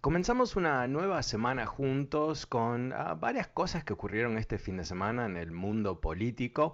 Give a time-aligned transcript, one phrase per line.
[0.00, 5.26] Comenzamos una nueva semana juntos con uh, varias cosas que ocurrieron este fin de semana
[5.26, 6.72] en el mundo político.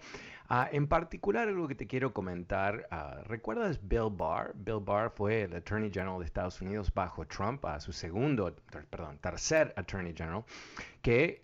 [0.50, 4.52] Uh, en particular, algo que te quiero comentar, uh, ¿recuerdas Bill Barr?
[4.54, 8.54] Bill Barr fue el Attorney General de Estados Unidos bajo Trump, a su segundo,
[8.90, 10.44] perdón, tercer Attorney General,
[11.00, 11.40] que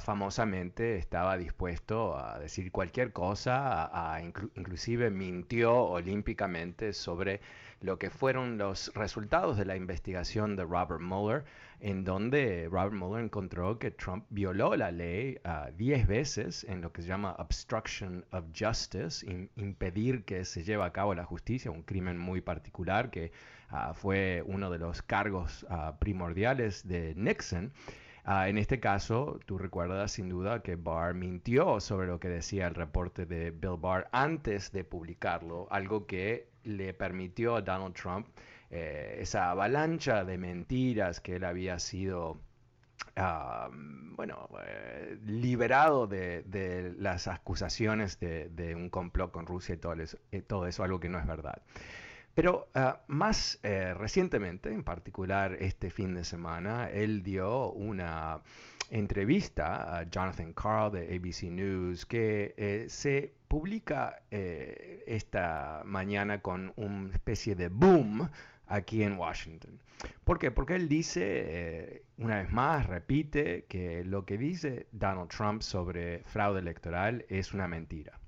[0.00, 7.42] famosamente estaba dispuesto a decir cualquier cosa, a, a inclu inclusive mintió olímpicamente sobre
[7.80, 11.44] lo que fueron los resultados de la investigación de Robert Mueller,
[11.80, 15.38] en donde Robert Mueller encontró que Trump violó la ley
[15.76, 20.62] 10 uh, veces en lo que se llama obstruction of justice, in, impedir que se
[20.62, 23.32] lleve a cabo la justicia, un crimen muy particular que
[23.72, 27.72] uh, fue uno de los cargos uh, primordiales de Nixon.
[28.26, 32.76] En este caso, tú recuerdas sin duda que Barr mintió sobre lo que decía el
[32.76, 38.28] reporte de Bill Barr antes de publicarlo, algo que le permitió a Donald Trump
[38.70, 42.40] eh, esa avalancha de mentiras que él había sido
[44.16, 49.94] bueno, eh, liberado de, de, las acusaciones de, de, un complot con Rusia y todo
[49.94, 51.60] eso, y todo eso, algo que no es verdad.
[52.34, 58.40] Pero uh, más eh, recientemente, en particular este fin de semana, él dio una
[58.90, 66.72] entrevista a Jonathan Carl de ABC News que eh, se publica eh, esta mañana con
[66.76, 68.28] una especie de boom
[68.66, 69.80] aquí en Washington.
[70.24, 70.50] ¿Por qué?
[70.50, 76.22] Porque él dice, eh, una vez más, repite que lo que dice Donald Trump sobre
[76.24, 78.18] fraude electoral es una mentira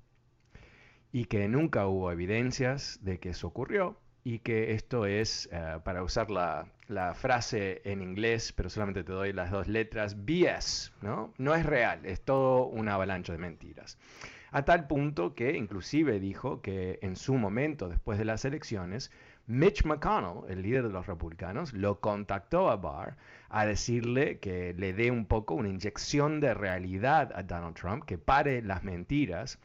[1.11, 6.03] y que nunca hubo evidencias de que eso ocurrió y que esto es, uh, para
[6.03, 11.33] usar la, la, frase en inglés, pero solamente te doy las dos letras, BS, ¿no?
[11.37, 13.97] No es real, es todo una avalancha de mentiras.
[14.51, 19.11] A tal punto que inclusive dijo que en su momento, después de las elecciones,
[19.47, 23.17] Mitch McConnell, el líder de los republicanos, lo contactó a Barr
[23.49, 28.17] a decirle que le dé un poco una inyección de realidad a Donald Trump, que
[28.17, 29.59] pare las mentiras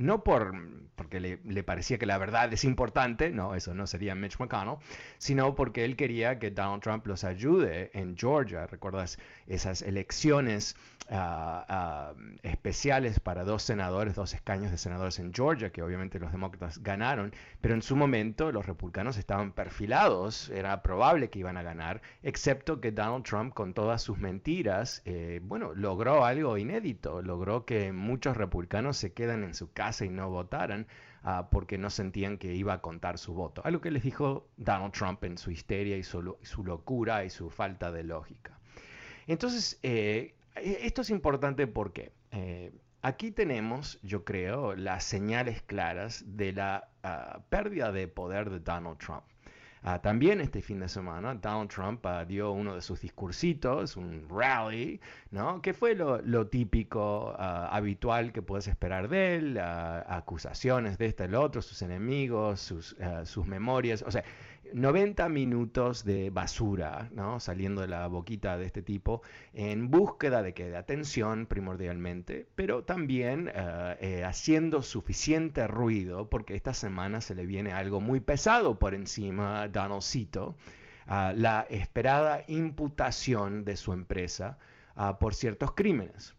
[0.00, 0.54] no por,
[0.96, 4.78] porque le, le, parecía que la verdad es importante, no, eso no sería Mitch McConnell,
[5.18, 8.66] sino porque él quería que Donald Trump los ayude en Georgia.
[8.66, 10.74] ¿Recuerdas esas elecciones
[11.10, 16.32] uh, uh, especiales para dos senadores, dos escaños de senadores en Georgia, que obviamente los
[16.32, 21.62] demócratas ganaron, pero en su momento los republicanos estaban perfilados, era probable que iban a
[21.62, 27.66] ganar, excepto que Donald Trump con todas sus mentiras, eh, bueno, logró algo inédito, logró
[27.66, 30.86] que muchos republicanos se quedan en su casa y no votaran
[31.24, 33.62] uh, porque no sentían que iba a contar su voto.
[33.64, 36.22] Algo que les dijo Donald Trump en su histeria y su,
[36.64, 38.58] locura y su falta de lógica.
[39.26, 42.72] Entonces, eh, esto es importante porque eh,
[43.02, 48.98] aquí tenemos, yo creo, las señales claras de la uh, pérdida de poder de Donald
[48.98, 49.24] Trump.
[49.82, 54.28] Uh, también este fin de semana Donald Trump uh, dio uno de sus discursitos, un
[54.28, 55.00] rally,
[55.30, 55.62] ¿no?
[55.62, 61.24] que fue lo, lo típico, uh, habitual que puedes esperar de él, acusaciones de este
[61.24, 64.24] y el otro, sus enemigos, sus, sus memorias, o sea,
[64.74, 67.40] 90 minutos de basura, ¿no?
[67.40, 69.22] Saliendo de la boquita de este tipo
[69.52, 76.54] en búsqueda de que de atención primordialmente, pero también uh, eh, haciendo suficiente ruido porque
[76.54, 80.56] esta semana se le viene algo muy pesado por encima a Donaldcito.
[81.06, 84.58] la esperada imputación de su empresa
[85.18, 86.34] por ciertos crímenes.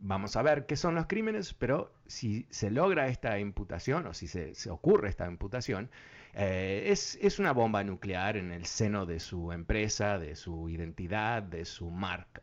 [0.00, 4.28] Vamos a ver qué son los crímenes, pero si se logra esta imputación o si
[4.28, 5.90] se, ocurre esta imputación,
[6.34, 11.42] eh, es, es, una bomba nuclear en el seno de su empresa, de su identidad,
[11.42, 12.42] de su marca.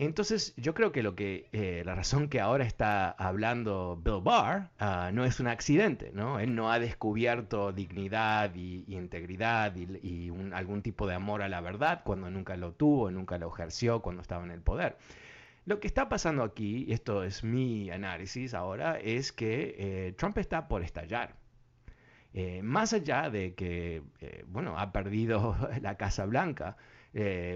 [0.00, 4.70] Entonces, yo creo que lo que eh, la razón que ahora está hablando Bill Barr
[4.78, 6.40] ah, no es un accidente, ¿no?
[6.40, 12.00] Él no ha descubierto dignidad y, integridad y, algún tipo de amor a la verdad
[12.02, 14.96] cuando nunca lo tuvo, nunca lo ejerció cuando estaba en el poder.
[15.66, 20.66] Lo que está pasando aquí, esto es mi análisis ahora, es que eh, Trump está
[20.66, 21.36] por estallar.
[22.32, 26.76] Eh, más allá de que, eh, bueno, ha perdido la Casa Blanca,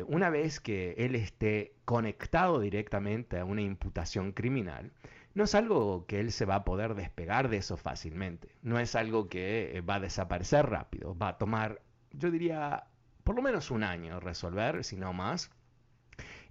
[0.08, 4.90] una vez que él esté conectado directamente a una imputación criminal,
[5.34, 8.48] no es algo que él se va a poder despegar de eso fácilmente.
[8.62, 11.16] No es algo que va a desaparecer rápido.
[11.16, 11.80] Va a tomar,
[12.10, 12.88] yo diría,
[13.22, 15.50] por lo menos un año resolver, si no más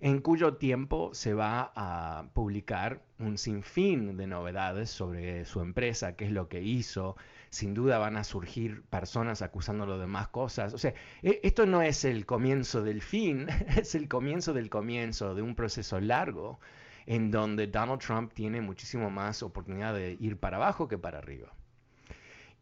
[0.03, 6.25] en cuyo tiempo se va a publicar un sinfín de novedades sobre su empresa, qué
[6.25, 7.15] es lo que hizo.
[7.49, 10.73] Sin duda van a surgir personas acusándolo de más cosas.
[10.73, 13.47] O sea, e, esto no es el comienzo del fin,
[13.77, 16.59] es el comienzo del comienzo de un proceso largo
[17.05, 21.53] en donde Donald Trump tiene muchísimo más oportunidad de ir para abajo que para arriba.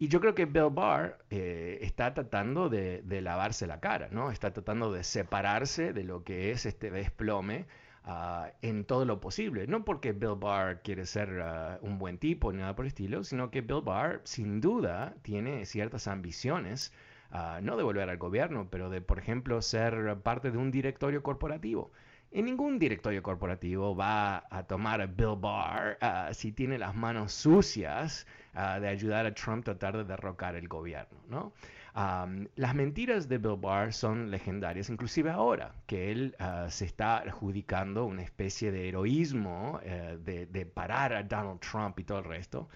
[0.01, 4.31] Y yo creo que Bill Barr eh, está tratando de, lavarse la cara, ¿no?
[4.31, 7.68] Está tratando de separarse de lo que es este desplome
[8.03, 9.68] ah, en todo lo posible.
[9.68, 13.24] No porque Bill Barr quiere ser ah, un buen tipo ni nada por el estilo,
[13.24, 16.92] sino que Bill Barr sin duda tiene ciertas ambiciones,
[17.30, 21.21] ah, no de volver al gobierno, pero de, por ejemplo, ser parte de un directorio
[21.21, 21.92] corporativo.
[22.33, 25.98] En ningún directorio corporativo va a tomar a Bill Barr
[26.33, 31.19] si tiene las manos sucias de ayudar a Trump a tratar de derrocar el gobierno.
[31.28, 31.51] ¿no?
[31.94, 38.06] las mentiras de Bill Barr son legendarias, inclusive ahora que él ah, se está adjudicando
[38.06, 42.69] una especie de heroísmo eh, de, parar a Donald Trump y todo el resto,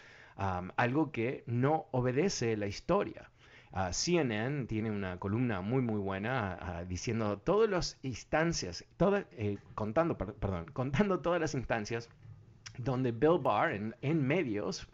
[0.75, 3.29] algo que no obedece la historia.
[3.91, 8.85] CNN tiene una columna muy muy buena diciendo todas las instancias,
[9.31, 12.09] eh, contando, perdón, contando todas las instancias
[12.77, 14.87] donde Bill Barr en, en medios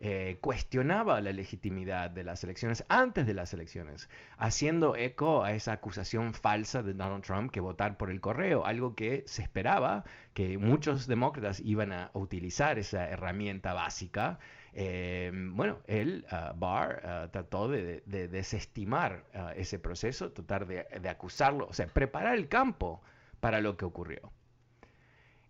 [0.00, 5.72] eh, cuestionaba la legitimidad de las elecciones antes de las elecciones, haciendo eco a esa
[5.72, 10.04] acusación falsa de Donald Trump que votar por el correo, algo que se esperaba
[10.34, 14.38] que muchos demócratas iban a utilizar esa herramienta básica.
[14.80, 21.66] Eh, bueno, él, uh, Barr, uh, trató de, desestimar uh, ese proceso, tratar de, acusarlo,
[21.66, 23.02] o sea, preparar el campo
[23.40, 24.30] para lo que ocurrió.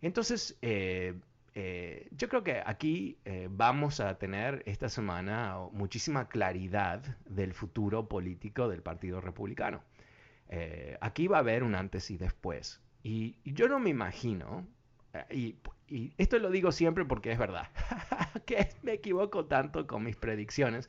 [0.00, 1.12] Entonces, eh,
[1.54, 3.18] eh, yo creo que aquí
[3.50, 9.82] vamos a tener esta semana muchísima claridad del futuro político del Partido Republicano.
[11.02, 12.80] Aquí va a haber un antes y después.
[13.02, 14.66] Y, yo no me imagino,
[15.30, 15.56] y,
[15.88, 17.68] y, esto lo digo siempre porque es verdad,
[18.46, 20.88] que me equivoco tanto con mis predicciones,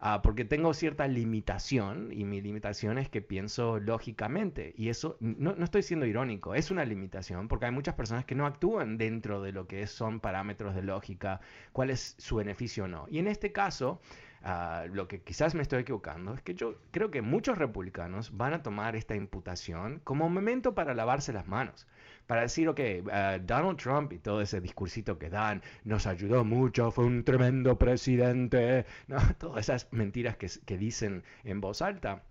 [0.00, 4.72] Ah, porque tengo cierta limitación y mi limitación es que pienso lógicamente.
[4.76, 8.36] Y eso no, no, estoy siendo irónico, es una limitación porque hay muchas personas que
[8.36, 11.40] no actúan dentro de lo que son parámetros de lógica,
[11.72, 13.06] cuál es su beneficio o no.
[13.10, 14.00] Y en este caso,
[14.42, 18.54] Ah, lo que quizás me estoy equivocando es que yo creo que muchos republicanos van
[18.54, 21.86] a tomar esta imputación como momento para lavarse las manos,
[22.28, 22.80] para decir, ok,
[23.10, 27.76] ah, Donald Trump y todo ese discursito que dan nos ayudó mucho, fue un tremendo
[27.76, 29.16] presidente, ¿no?
[29.38, 32.22] todas esas mentiras que, dicen en voz alta.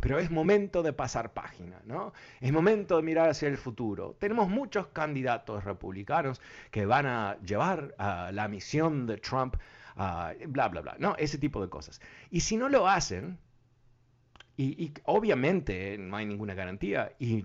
[0.00, 2.14] Pero es momento de pasar página, ¿no?
[2.40, 4.16] Es momento de mirar hacia el futuro.
[4.18, 9.56] Tenemos muchos candidatos republicanos que van a llevar a la misión de Trump
[9.96, 11.14] Ah, bla, bla, bla, ¿no?
[11.18, 12.00] Ese tipo de cosas.
[12.30, 13.38] Y si no lo hacen,
[14.56, 17.44] y, obviamente no hay ninguna garantía, y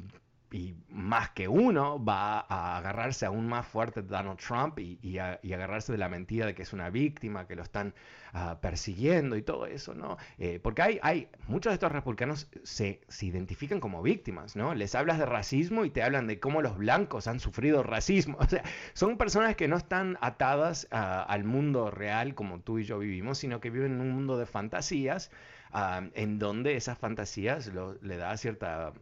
[0.52, 5.92] y más que uno va a agarrarse aún más fuerte de Donald Trump y, agarrarse
[5.92, 7.94] de la mentira de que es una víctima, que lo están
[8.34, 10.18] ah, persiguiendo y todo eso, ¿no?
[10.38, 14.74] Eh, porque hay, hay, muchos de estos republicanos se, se, identifican como víctimas, ¿no?
[14.74, 18.38] Les hablas de racismo y te hablan de cómo los blancos han sufrido racismo.
[18.48, 18.64] O sea,
[18.94, 23.40] son personas que no están atadas ah, al mundo real como tú y yo vivimos,
[23.40, 25.32] sino que viven en un mundo de fantasías.
[25.74, 27.70] Ah, en donde esas fantasías
[28.02, 28.94] le da cierta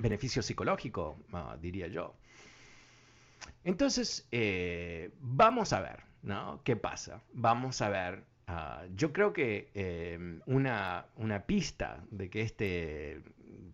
[0.00, 2.14] beneficio psicológico, ah, diría yo.
[3.64, 6.60] Entonces, eh, vamos a ver, ¿no?
[6.64, 7.22] ¿Qué pasa?
[7.32, 8.24] Vamos a ver.
[8.46, 13.22] Ah, yo creo que em, una, una, pista de que este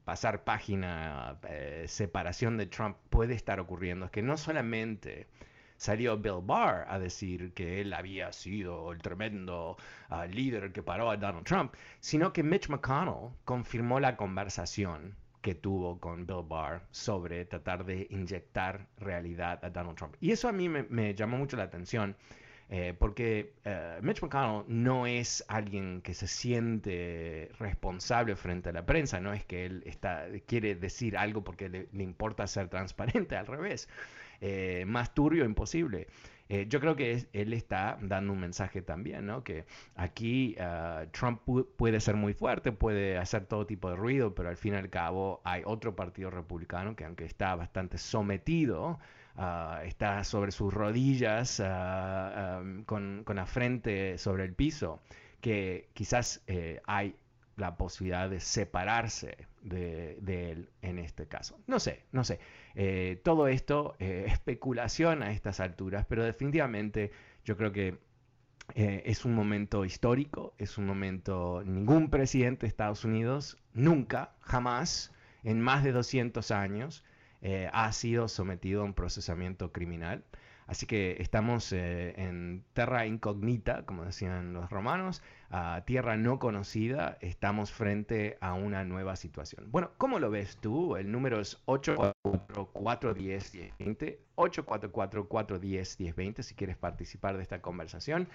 [0.05, 5.29] pasar página, eh, separación de Trump puede estar ocurriendo es que no solamente
[5.77, 9.77] salió Bill Barr a decir que él había sido el tremendo
[10.09, 15.55] ah, líder que paró a Donald Trump, sino que Mitch McConnell confirmó la conversación que
[15.55, 20.15] tuvo con Bill Barr sobre tratar de inyectar realidad a Donald Trump.
[20.19, 22.17] Y eso a mí me, llamó mucho la atención.
[22.71, 28.87] Eh, porque eh, Mitch McConnell no es alguien que se siente responsable frente a la
[28.87, 33.47] prensa, no es que él está, quiere decir algo porque le, importa ser transparente, al
[33.47, 33.87] revés.
[34.41, 36.07] Eh, más turbio imposible.
[36.49, 39.43] Eh, yo creo que él está dando un mensaje también, ¿no?
[39.43, 41.41] Que aquí ah, Trump
[41.77, 44.91] puede ser muy fuerte, puede hacer todo tipo de ruido, pero al fin y al
[44.91, 48.99] cabo hay otro partido republicano que aunque está bastante sometido,
[49.37, 55.01] ah, está sobre sus rodillas ah, con, con, la frente sobre el piso,
[55.41, 57.17] que quizás eh, hay
[57.57, 61.59] la posibilidad de separarse de, él en este caso.
[61.67, 62.39] No sé, no sé.
[62.75, 67.11] Eh, todo esto eh, especulación a estas alturas, pero definitivamente
[67.45, 67.99] yo creo que
[68.75, 75.13] eh, es un momento histórico, es un momento, ningún presidente de Estados Unidos, nunca, jamás,
[75.43, 77.05] en más de 200 años,
[77.75, 80.25] ha sido sometido a un procesamiento criminal.
[80.67, 85.23] Así que estamos eh, en terra incognita, como decían los romanos,
[85.85, 89.71] tierra no conocida, estamos frente a una nueva situación.
[89.71, 90.97] Bueno, ¿cómo lo ves tú?
[90.97, 98.27] El número es 844-410-1020, 844-410-1020 si quieres participar de esta conversación.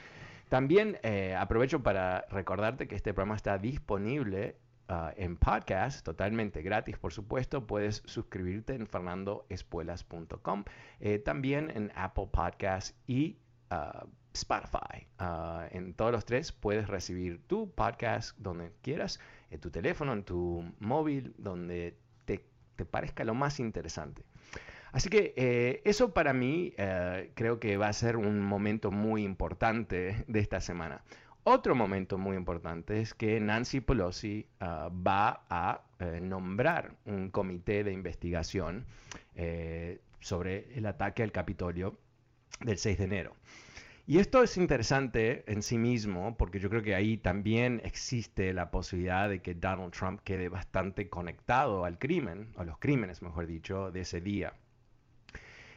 [0.50, 4.56] También eh, aprovecho para recordarte que este programa está disponible
[4.92, 7.68] Ah, en podcast, totalmente gratis, por supuesto.
[7.68, 10.64] Puedes suscribirte en fernandoespuelas.com,
[11.00, 13.38] eh, también en Apple Podcast y
[13.70, 15.06] ah, Spotify.
[15.20, 19.20] Ah, en todos los tres puedes recibir tu podcast donde quieras,
[19.52, 22.44] en tu teléfono, en tu móvil, donde te,
[22.84, 24.24] parezca lo más interesante.
[24.92, 29.24] Así que eh, eso para mí eh, creo que va a ser un momento muy
[29.24, 31.04] importante de esta semana.
[31.44, 37.84] Otro momento muy importante es que Nancy Pelosi ah, va a eh, nombrar un comité
[37.84, 38.86] de investigación
[39.36, 41.98] eh, sobre el ataque al Capitolio
[42.62, 43.36] del 6 de enero.
[44.06, 48.72] Y esto es interesante en sí mismo porque yo creo que ahí también existe la
[48.72, 53.92] posibilidad de que Donald Trump quede bastante conectado al crimen, o los crímenes, mejor dicho,
[53.92, 54.54] de ese día.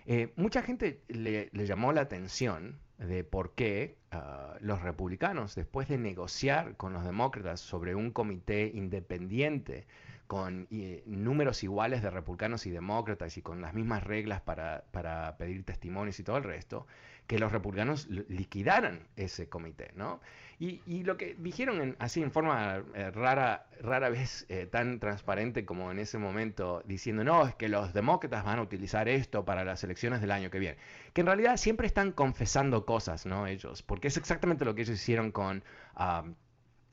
[0.06, 5.98] Eh, mucha gente le, llamó la atención de por qué ah, los republicanos, después de
[5.98, 9.86] negociar con los demócratas sobre un comité independiente
[10.32, 10.66] con
[11.04, 16.18] números iguales de republicanos y demócratas y con las mismas reglas para, para pedir testimonios
[16.20, 16.86] y todo el resto,
[17.26, 20.20] que los republicanos liquidaran ese comité, ¿no?
[20.58, 25.90] Y, lo que dijeron así en forma eh, rara, rara vez eh, tan transparente como
[25.90, 29.82] en ese momento, diciendo, no, es que los demócratas van a utilizar esto para las
[29.82, 30.76] elecciones del año que viene.
[31.14, 33.48] Que en realidad siempre están confesando cosas, ¿no?
[33.48, 35.64] Ellos, porque es exactamente lo que ellos hicieron con...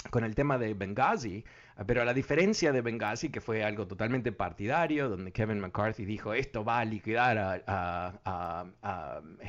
[0.09, 1.43] con el tema de Benghazi,
[1.85, 6.33] pero a la diferencia de Benghazi, que fue algo totalmente partidario, donde Kevin McCarthy dijo
[6.33, 8.71] esto va a liquidar a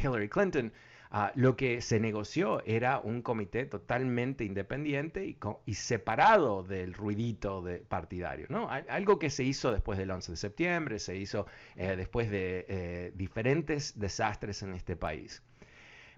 [0.03, 0.73] Hillary Clinton,
[1.13, 7.79] Ah, lo que se negoció era un comité totalmente independiente y, separado del ruidito de
[7.79, 8.47] partidario.
[8.89, 13.13] Algo que se hizo después del 11 de septiembre, se hizo eh, después de eh,
[13.17, 15.43] diferentes desastres en este país.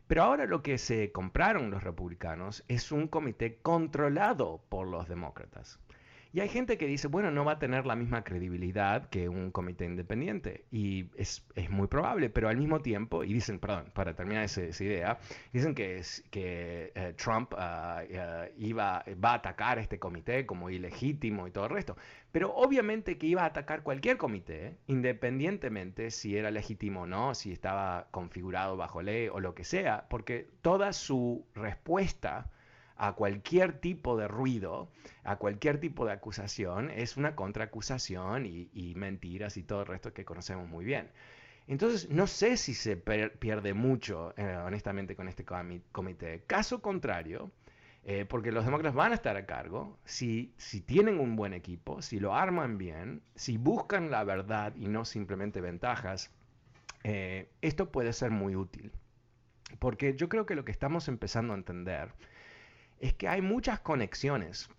[0.06, 5.78] Pero ahora lo que se compraron los republicanos es un comité controlado por los demócratas.
[6.34, 9.50] Y hay gente que dice, bueno, no va a tener la misma credibilidad que un
[9.50, 10.64] comité independiente.
[10.70, 15.18] Y es, muy probable, pero al mismo tiempo, y dicen, perdón, para terminar esa, idea,
[15.52, 20.70] dicen que, es, que eh, Trump ah, eh, iba, va a atacar este comité como
[20.70, 21.98] ilegítimo y todo el resto.
[22.32, 27.52] Pero obviamente que iba a atacar cualquier comité, independientemente si era legítimo o no, si
[27.52, 32.50] estaba configurado bajo ley o lo que sea, porque toda su respuesta
[32.96, 34.88] a cualquier tipo de ruido,
[35.24, 40.24] a cualquier tipo de acusación, es una contraacusación y, mentiras y todo el resto que
[40.24, 41.10] conocemos muy bien.
[41.66, 45.44] Entonces, no sé si se pierde mucho, eh, honestamente, con este
[45.92, 46.42] comité.
[46.46, 47.50] Caso contrario,
[48.04, 52.02] eh, porque los demócratas van a estar a cargo, si, si tienen un buen equipo,
[52.02, 56.32] si lo arman bien, si buscan la verdad y no simplemente ventajas,
[57.04, 58.92] eh, esto puede ser muy útil.
[59.78, 62.12] Porque yo creo que lo que estamos empezando a entender
[63.02, 64.70] es que hay muchas conexiones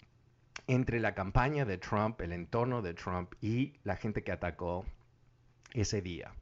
[0.68, 4.86] entre la campaña de Trump, el entorno de Trump y la gente que atacó
[5.74, 6.34] ese día.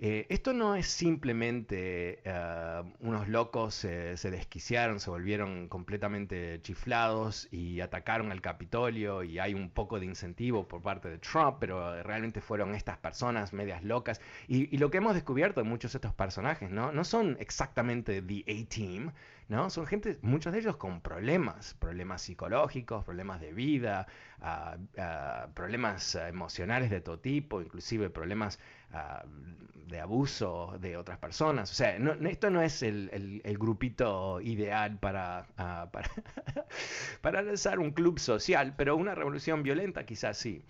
[0.00, 7.80] Eh, esto no es simplemente eh, unos locos se desquiciaron, se volvieron completamente chiflados y
[7.80, 12.40] atacaron al Capitolio y hay un poco de incentivo por parte de Trump, pero realmente
[12.40, 14.20] fueron estas personas medias locas.
[14.46, 16.92] Y, lo que hemos descubierto de muchos de estos personajes, ¿no?
[16.92, 19.12] No son exactamente The A-Team,
[19.48, 19.70] ¿no?
[19.70, 24.06] Son gente, muchos de ellos con problemas, problemas psicológicos, problemas de vida,
[24.40, 28.58] ah, ah, problemas emocionales de todo tipo, inclusive problemas
[28.92, 29.24] ah,
[29.86, 31.70] de abuso de otras personas.
[31.70, 36.10] O sea, esto no es el, grupito ideal para, para,
[37.22, 40.62] para lanzar un club social, pero una revolución violenta quizás sí.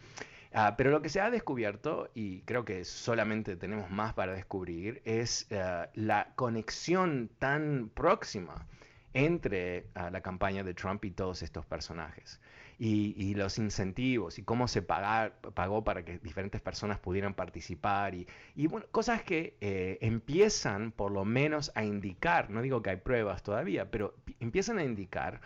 [0.52, 5.02] Ah, pero lo que se ha descubierto, y creo que solamente tenemos más para descubrir,
[5.04, 8.66] es ah, la conexión tan próxima
[9.12, 12.40] entre ah, la campaña de Trump y todos estos personajes.
[12.80, 18.26] Y, los incentivos y cómo se pagó para que diferentes personas pudieran participar y,
[18.68, 23.42] bueno, cosas que eh, empiezan por lo menos a indicar, no digo que hay pruebas
[23.42, 25.40] todavía, pero empiezan a indicar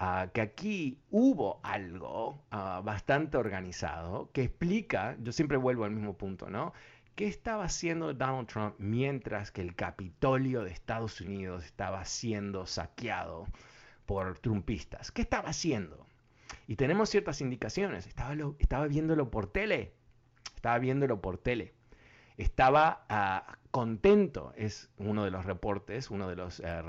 [0.00, 6.16] Ah, que aquí hubo algo ah, bastante organizado que explica, yo siempre vuelvo al mismo
[6.16, 6.72] punto, ¿no?
[7.16, 13.48] ¿Qué estaba haciendo Donald Trump mientras que el Capitolio de Estados Unidos estaba siendo saqueado
[14.06, 15.10] por trumpistas?
[15.10, 16.06] ¿Qué estaba haciendo?
[16.68, 18.06] Y tenemos ciertas indicaciones.
[18.06, 19.94] Estaba, estaba viéndolo por tele.
[20.54, 21.74] Estaba viéndolo por tele.
[22.36, 26.82] Estaba ah, contento, es uno de los reportes, uno de los, eh,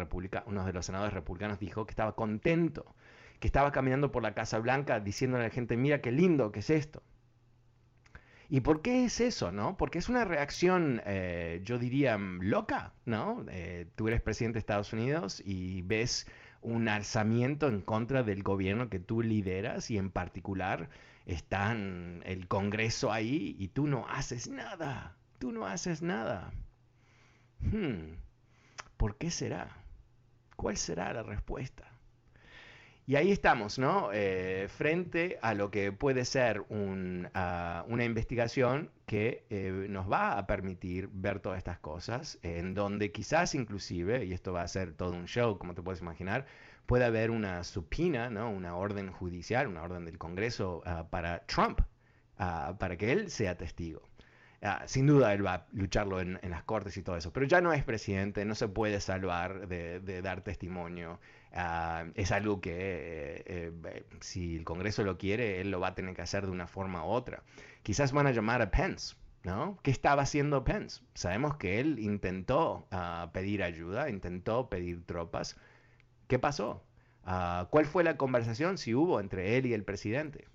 [0.46, 2.96] uno de los senadores republicanos dijo que estaba contento
[3.39, 6.60] que estaba caminando por la Casa Blanca diciéndole a la gente, mira qué lindo que
[6.60, 7.01] es esto.
[8.51, 9.77] ¿Y por qué es eso, no?
[9.77, 13.46] Porque es una reacción, eh, yo diría, loca, ¿no?
[13.50, 16.25] Eh, tú eres presidente de Estados Unidos y ves
[16.62, 20.89] un alzamiento en contra del gobierno que tú lideras y en particular
[21.27, 26.51] está el Congreso ahí y tú no haces nada, tú no haces nada.
[27.60, 28.15] Hmm,
[28.98, 29.77] ¿Por qué será?
[30.55, 31.99] ¿Cuál será la respuesta?
[33.10, 34.12] Y ahí estamos, ¿no?
[34.13, 36.63] Eh, frente a lo que puede ser
[37.34, 43.12] ah, una investigación que eh, nos va a permitir ver todas estas cosas, en donde
[43.12, 46.46] quizás inclusive, y esto va a ser todo un show, como te puedes imaginar,
[46.86, 48.51] puede haber una supina, ¿no?
[48.51, 51.82] Una orden judicial, una orden del Congreso ah, para Trump,
[52.38, 54.04] ah, para que él sea testigo.
[54.86, 57.74] sin duda él va a lucharlo en, las cortes y todo eso, pero ya no
[57.74, 61.19] es presidente, no se puede salvar de dar testimonio.
[61.54, 63.44] Ah, es algo que eh,
[63.84, 66.68] eh, si el Congreso lo quiere, él lo va a tener que hacer de una
[66.68, 67.44] forma u otra.
[67.84, 69.80] Quizás van a llamar a Pence, ¿no?
[69.82, 71.02] ¿Qué estaba haciendo Pence?
[71.16, 75.58] Sabemos que él intentó ah, pedir ayuda, intentó pedir tropas.
[76.28, 76.84] ¿Qué pasó?
[77.24, 80.48] Ah, ¿Cuál fue la conversación, si hubo, entre él y el presidente?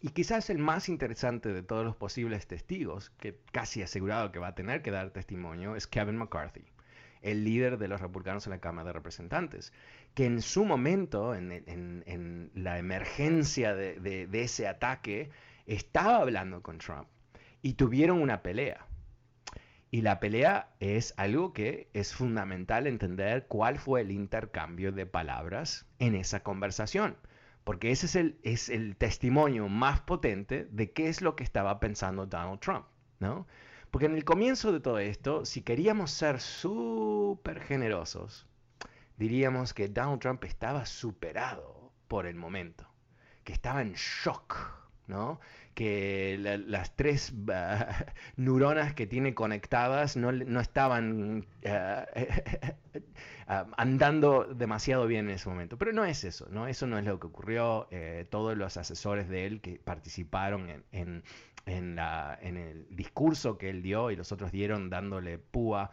[0.00, 4.48] Y quizás el más interesante de todos los posibles testigos, que casi asegurado que va
[4.48, 6.64] a tener que dar testimonio, es Kevin McCarthy
[7.22, 9.72] el líder de los republicanos en la Cámara de Representantes,
[10.14, 15.30] que en su momento, en, la emergencia de, ese ataque,
[15.66, 17.06] estaba hablando con Trump
[17.62, 18.86] y tuvieron una pelea.
[19.90, 25.86] Y la pelea es algo que es fundamental entender cuál fue el intercambio de palabras
[25.98, 27.16] en esa conversación,
[27.64, 31.80] porque ese es el, es el testimonio más potente de qué es lo que estaba
[31.80, 32.86] pensando Donald Trump,
[33.18, 33.46] ¿no?
[33.90, 38.47] Porque en el comienzo de todo esto, si queríamos ser súper generosos,
[39.18, 42.86] diríamos que Donald Trump estaba superado por el momento,
[43.44, 44.56] que estaba en shock,
[45.06, 45.40] ¿no?
[45.78, 48.04] que las tres ah,
[48.36, 52.04] neuronas que tiene conectadas no, estaban ah,
[53.46, 55.78] ah, andando demasiado bien en ese momento.
[55.78, 56.66] Pero no es eso, ¿no?
[56.66, 57.86] Eso no es lo que ocurrió.
[57.92, 61.22] Eh, todos los asesores de él que participaron en,
[61.64, 61.98] en,
[62.56, 65.92] el discurso que él dio y los otros dieron dándole púa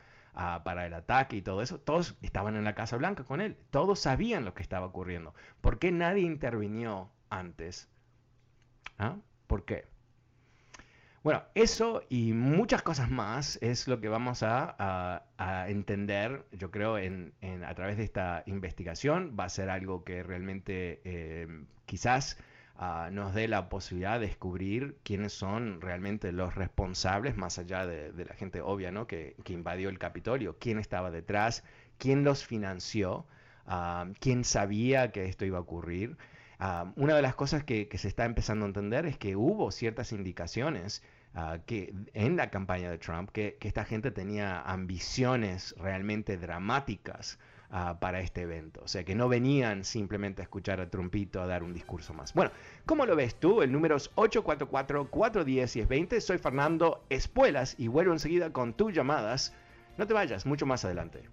[0.64, 4.00] para el ataque y todo eso, todos estaban en la Casa Blanca con él, todos
[4.00, 5.34] sabían lo que estaba ocurriendo.
[5.62, 7.90] ¿Por qué nadie intervinió antes?
[8.98, 9.16] ¿Ah?
[9.48, 9.88] ¿Por qué?
[11.24, 15.24] Bueno, eso y muchas cosas más es lo que vamos a,
[15.68, 17.34] entender, yo creo, en,
[17.66, 19.36] a través de esta investigación.
[19.40, 21.48] Va a ser algo que realmente eh,
[21.88, 22.38] quizás
[22.78, 28.26] Ah, nos dé la posibilidad de descubrir quiénes son realmente los responsables, más allá de,
[28.26, 29.08] la gente obvia ¿no?
[29.08, 31.64] que, invadió el Capitolio, quién estaba detrás,
[31.98, 33.26] quién los financió,
[33.66, 36.18] ah, quién sabía que esto iba a ocurrir.
[36.60, 40.12] Ah, una de las cosas que, se está empezando a entender es que hubo ciertas
[40.12, 41.02] indicaciones
[41.66, 47.40] que en la campaña de Trump que, esta gente tenía ambiciones realmente dramáticas
[47.72, 48.82] ah, para este evento.
[48.84, 52.34] O sea, que no venían simplemente a escuchar a Trumpito a dar un discurso más.
[52.34, 52.52] Bueno,
[52.86, 53.62] ¿cómo lo ves tú?
[53.62, 56.20] El número es 844-410-1020.
[56.20, 59.54] Soy Fernando Espuelas y vuelvo enseguida con tus llamadas.
[59.98, 61.24] No te vayas, mucho más adelante.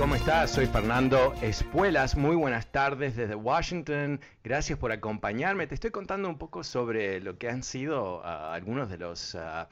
[0.00, 0.52] ¿Cómo estás?
[0.52, 2.16] Soy Fernando Espuelas.
[2.16, 4.18] Muy buenas tardes desde Washington.
[4.42, 5.66] Gracias por acompañarme.
[5.66, 9.68] Te estoy contando un poco sobre lo que han sido ah, algunos de los, ah,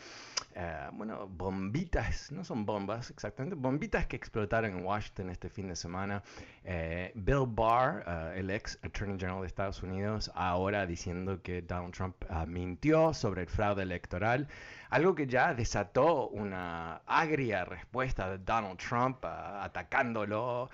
[0.55, 5.77] ah, bueno, bombitas, no son bombas exactamente, bombitas que explotaron en Washington este fin de
[5.77, 6.23] semana.
[6.62, 8.05] Eh, Bill Barr,
[8.37, 13.49] el ex Attorney General de Estados Unidos, ahora diciendo que Donald Trump mintió sobre el
[13.49, 14.47] fraude electoral
[14.90, 20.70] algo que ya desató una agria respuesta de Donald Trump atacándolo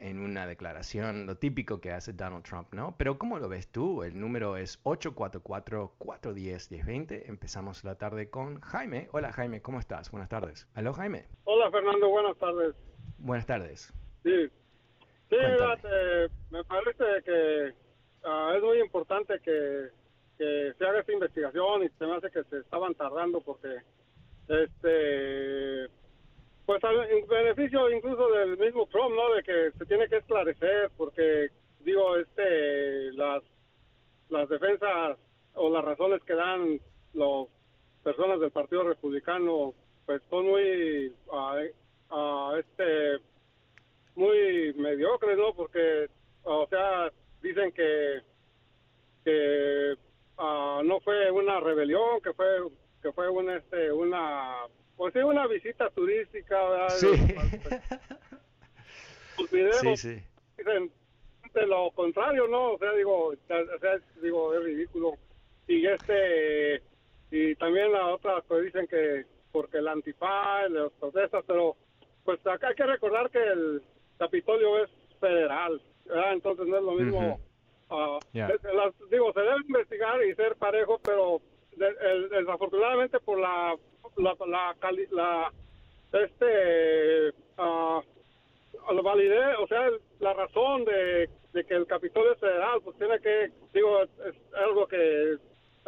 [0.00, 2.96] en una declaración, lo típico que hace Donald Trump, ¿no?
[2.98, 4.02] Pero ¿cómo lo ves tú?
[4.02, 7.28] El número es 844-410-1020.
[7.28, 9.08] Empezamos la tarde con Jaime.
[9.12, 10.10] Hola Jaime, ¿cómo estás?
[10.10, 10.66] Buenas tardes.
[10.74, 11.26] ¿Aló Jaime?
[11.44, 12.74] Hola Fernando, buenas tardes.
[13.18, 13.94] Buenas tardes.
[14.24, 14.50] Sí,
[15.28, 15.36] sí
[16.50, 17.72] me parece que
[18.24, 19.99] ah, es muy importante que
[20.40, 23.76] que se haga esta investigación y se me hace que se estaban tardando porque
[24.48, 25.86] este
[26.64, 31.50] pues en beneficio incluso del mismo Trump no de que se tiene que esclarecer porque
[31.80, 33.42] digo este las
[34.30, 35.18] las defensas
[35.56, 36.80] o las razones que dan
[37.12, 37.46] las
[38.02, 39.74] personas del Partido Republicano
[40.06, 41.14] pues son muy
[42.58, 43.18] este
[44.14, 46.08] muy mediocres no porque
[46.44, 48.22] o sea dicen que
[49.22, 49.98] que
[50.42, 52.46] Ah, no fue una rebelión, que fue
[53.02, 54.56] que fue una este una
[54.96, 57.08] pues sí una visita turística Sí.
[59.38, 59.82] Los videos
[60.56, 60.90] dicen
[61.52, 62.72] de lo contrario, ¿no?
[62.72, 63.58] O sea, digo, o sea,
[64.22, 65.14] digo, es ridículo.
[65.66, 66.82] Y este
[67.30, 71.76] y también la otra pues dicen que porque el antifaz, las protestas, pero
[72.24, 73.82] pues acá hay que recordar que el
[74.18, 76.32] Capitolio es federal, ¿verdad?
[76.32, 77.49] Entonces no es lo mismo Uh,
[79.10, 81.40] digo, se debe investigar y ser parejo, pero
[82.30, 83.76] desafortunadamente por la
[84.16, 84.36] la,
[85.10, 85.52] la,
[86.12, 88.02] este uh,
[88.92, 89.88] la validez, o sea,
[90.20, 95.36] la razón de, que el Capitolio es federal, pues tiene que, digo, es, algo que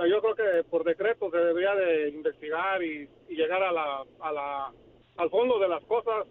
[0.09, 4.73] yo creo que por decreto se debería de investigar y, llegar a la, a la,
[5.17, 6.27] al fondo de las cosas.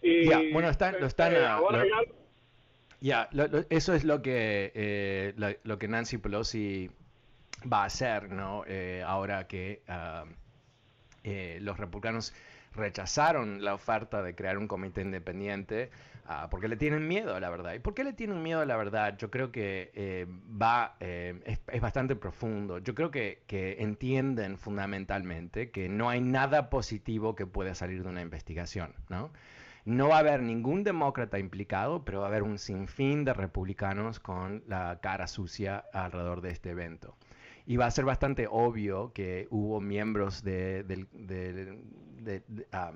[0.00, 2.12] Y, bueno, están, lo están, este, ahora ya,
[3.00, 3.30] ya,
[3.70, 6.90] eso es lo que, eh, lo, que Nancy Pelosi
[7.70, 8.62] va a hacer, ¿no?
[8.66, 10.24] Eh, ahora que ah,
[11.24, 12.34] eh, los republicanos
[12.74, 15.90] rechazaron la oferta de crear un comité independiente
[16.26, 17.72] ah, porque le tienen miedo, la verdad.
[17.72, 19.16] ¿Y por qué le tienen miedo, la verdad?
[19.16, 20.28] Yo creo que
[20.60, 22.78] va, es, es, bastante profundo.
[22.80, 28.10] Yo creo que, que entienden fundamentalmente que no hay nada positivo que pueda salir de
[28.10, 29.30] una investigación, ¿no?
[29.90, 34.20] No va a haber ningún demócrata implicado, pero va a haber un sinfín de republicanos
[34.20, 37.16] con la cara sucia alrededor de este evento.
[37.66, 40.84] Y va a ser bastante obvio que hubo miembros de,
[42.70, 42.92] ah,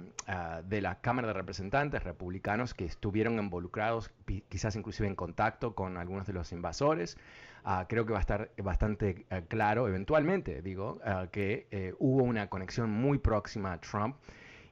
[0.71, 4.13] la Cámara de Representantes republicanos que estuvieron involucrados,
[4.49, 7.19] quizás inclusive en contacto con algunos de los invasores.
[7.65, 12.23] Ah, creo que va a estar bastante eh, claro, eventualmente, digo, ah, que eh, hubo
[12.23, 14.15] una conexión muy próxima a Trump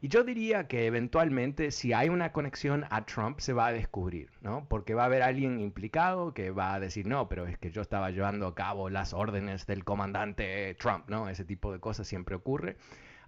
[0.02, 4.30] y yo diría que eventualmente si hay una conexión a Trump se va a descubrir,
[4.40, 4.66] ¿no?
[4.68, 7.80] Porque va a haber alguien implicado que va a decir, no, pero es que yo
[7.80, 11.28] estaba llevando a cabo las órdenes del comandante Trump, ¿no?
[11.28, 12.76] Ese tipo de cosas siempre ocurre.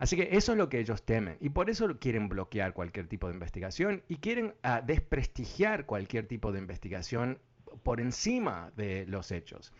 [0.00, 3.28] Así que eso es lo que ellos temen y por eso quieren bloquear cualquier tipo
[3.28, 7.38] de investigación y quieren ah, desprestigiar cualquier tipo de investigación
[7.84, 9.72] por encima de los hechos.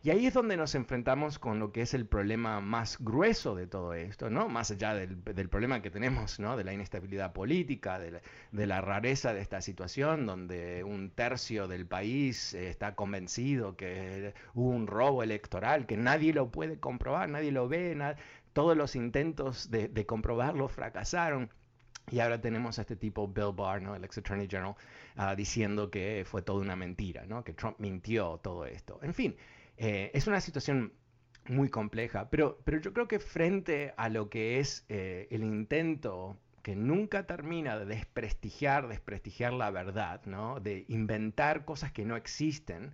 [0.00, 3.66] Y ahí es donde nos enfrentamos con lo que es el problema más grueso de
[3.66, 4.48] todo esto, ¿no?
[4.48, 6.56] Más allá del, problema que tenemos, ¿no?
[6.56, 12.54] De la inestabilidad política, de la, rareza de esta situación, donde un tercio del país
[12.54, 17.96] está convencido que hubo un robo electoral, que nadie lo puede comprobar, nadie lo ve,
[18.52, 21.50] todos los intentos de, comprobarlo fracasaron.
[22.10, 23.94] Y ahora tenemos a este tipo, Bill Barr, ¿no?
[23.96, 24.76] el ex Attorney General,
[25.16, 27.44] ah, diciendo que fue toda una mentira, ¿no?
[27.44, 28.98] que Trump mintió todo esto.
[29.02, 29.36] En fin,
[29.78, 30.92] eh, es una situación
[31.46, 36.36] muy compleja, pero, pero yo creo que frente a lo que es eh, el intento
[36.62, 40.60] que nunca termina de desprestigiar, desprestigiar la verdad, ¿no?
[40.60, 42.92] de inventar cosas que no existen,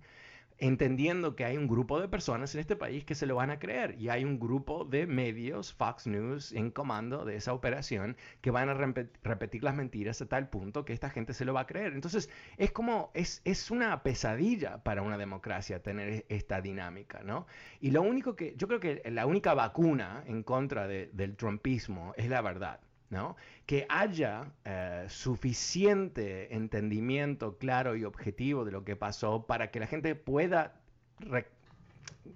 [0.57, 3.59] entendiendo que hay un grupo de personas en este país que se lo van a
[3.59, 8.51] creer y hay un grupo de medios, Fox News, en comando de esa operación que
[8.51, 11.67] van a repetir las mentiras a tal punto que esta gente se lo va a
[11.67, 11.93] creer.
[11.93, 17.47] Entonces, es como, es, es una pesadilla para una democracia tener e-, esta dinámica, ¿no?
[17.79, 22.29] Y lo único que, yo creo que la única vacuna en contra del trumpismo es
[22.29, 22.79] la verdad.
[23.09, 23.35] ¿No?
[23.65, 29.87] que haya eh, suficiente entendimiento claro y objetivo de lo que pasó para que la
[29.87, 30.81] gente pueda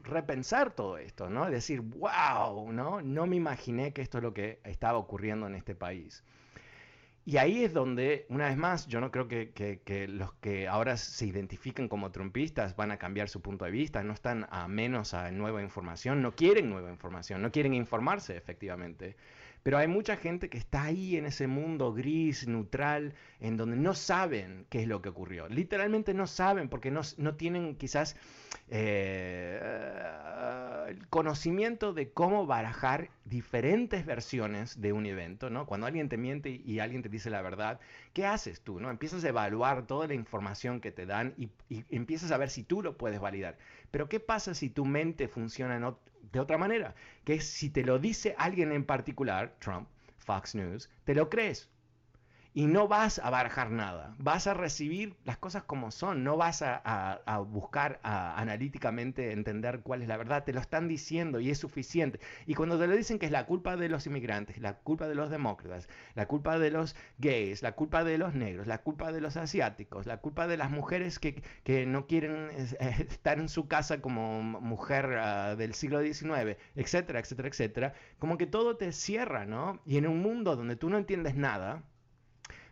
[0.03, 1.49] repensar todo esto, ¿no?
[1.49, 3.01] decir, wow, ¿no?
[3.01, 6.23] no me imaginé que esto es lo que estaba ocurriendo en este país.
[7.29, 10.97] Y ahí es donde, una vez más, yo no creo que, que, los que ahora
[10.97, 15.13] se identifican como trumpistas van a cambiar su punto de vista, no están a menos
[15.13, 19.15] a nueva información, no quieren nueva información, no quieren informarse efectivamente.
[19.63, 23.93] Pero hay mucha gente que está ahí en ese mundo gris, neutral, en donde no
[23.93, 25.48] saben qué es lo que ocurrió.
[25.50, 28.15] Literalmente no saben porque no, no tienen quizás
[28.69, 29.60] eh,
[30.88, 35.50] el conocimiento de cómo barajar diferentes versiones de un evento.
[35.50, 35.65] ¿no?
[35.65, 37.80] Cuando alguien te miente y, alguien te dice la verdad,
[38.13, 38.80] ¿qué haces tú?
[38.80, 38.89] ¿no?
[38.89, 42.63] Empiezas a evaluar toda la información que te dan y, y empiezas a ver si
[42.63, 43.58] tú lo puedes validar.
[43.91, 45.84] Pero ¿qué pasa si tu mente funciona en,
[46.32, 49.88] de otra manera, que si te lo dice alguien en particular, Trump,
[50.18, 51.70] Fox News, te lo crees
[52.60, 56.62] y no vas a barajar nada, vas a recibir las cosas como son, no vas
[56.62, 62.19] a, buscar analíticamente entender cuál es la verdad, te lo están diciendo y es suficiente.
[62.48, 65.15] Y cuando te lo dicen que es la culpa de los inmigrantes, la culpa de
[65.15, 69.22] los demócratas, la culpa de los gays, la culpa de los negros, la culpa de
[69.22, 71.41] los asiáticos, la culpa de las mujeres que,
[71.88, 72.76] no quieren eh,
[73.10, 78.48] estar en su casa como mujer ah, del siglo XIX, etcétera, etcétera, etcétera, como que
[78.48, 79.80] todo te cierra, ¿no?
[79.86, 81.84] Y en un mundo donde tú no entiendes nada,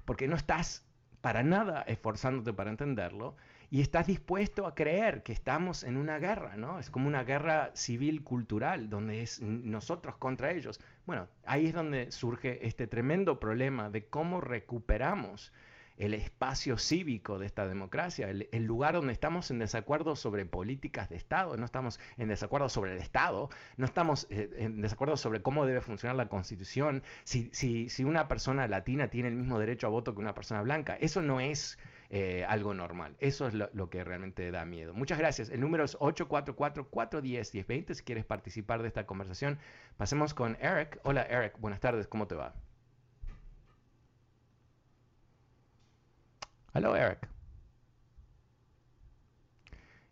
[0.08, 0.86] porque no estás
[1.20, 3.36] para nada esforzándote para entenderlo
[3.70, 6.80] y estás dispuesto a creer que estamos en una guerra, ¿no?
[6.80, 10.80] Es como una guerra civil cultural donde es nosotros contra ellos.
[11.06, 15.52] Bueno, ahí es donde surge este tremendo problema de cómo recuperamos
[15.97, 21.15] el espacio cívico de esta democracia, el, lugar donde estamos en desacuerdo sobre políticas de
[21.15, 25.65] Estado, no estamos en desacuerdo sobre el Estado, no estamos eh, en desacuerdo sobre cómo
[25.65, 29.89] debe funcionar la Constitución, si, si, si, una persona latina tiene el mismo derecho a
[29.89, 30.95] voto que una persona blanca.
[30.99, 31.79] Eso no es
[32.10, 33.15] eh, algo normal.
[33.19, 34.93] Eso es lo, lo, que realmente da miedo.
[34.93, 35.49] Muchas gracias.
[35.49, 39.57] El número es 844-410-1020 si quieres participar de esta conversación.
[39.97, 40.99] Pasemos con Eric.
[41.03, 42.53] Hola Eric, buenas tardes, ¿cómo te va?
[46.73, 47.27] Hello, Eric.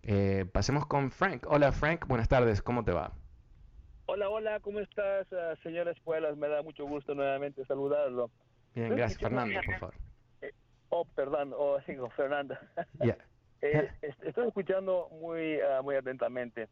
[0.03, 1.45] Eh, pasemos con Frank.
[1.47, 2.07] Hola, Frank.
[2.07, 2.61] Buenas tardes.
[2.61, 3.11] ¿Cómo te va?
[4.05, 4.59] Hola, hola.
[4.59, 6.37] ¿Cómo estás, uh, señora Espuelas?
[6.37, 8.29] Me da mucho gusto nuevamente saludarlo.
[8.75, 9.19] Bien, gracias.
[9.19, 9.95] Fernando, por favor.
[10.41, 10.51] Eh,
[10.89, 11.53] oh, perdón.
[11.57, 12.55] Oh, digo, Fernando.
[13.61, 13.89] eh,
[14.21, 16.69] estoy escuchando muy, uh, muy atentamente.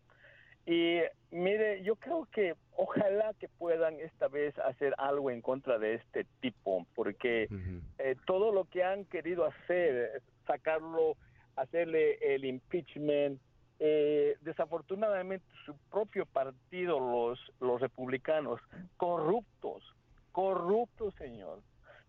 [0.66, 5.96] Y mire, yo creo que ojalá que puedan esta vez hacer algo en contra de
[5.96, 7.50] este tipo, porque
[7.98, 11.18] eh, todo lo que han querido hacer, sacarlo,
[11.56, 13.42] hacerle el impeachment,
[13.80, 18.62] eh, desafortunadamente su propio partido, los, los republicanos,
[18.96, 19.84] corruptos,
[20.32, 21.60] corruptos, señor,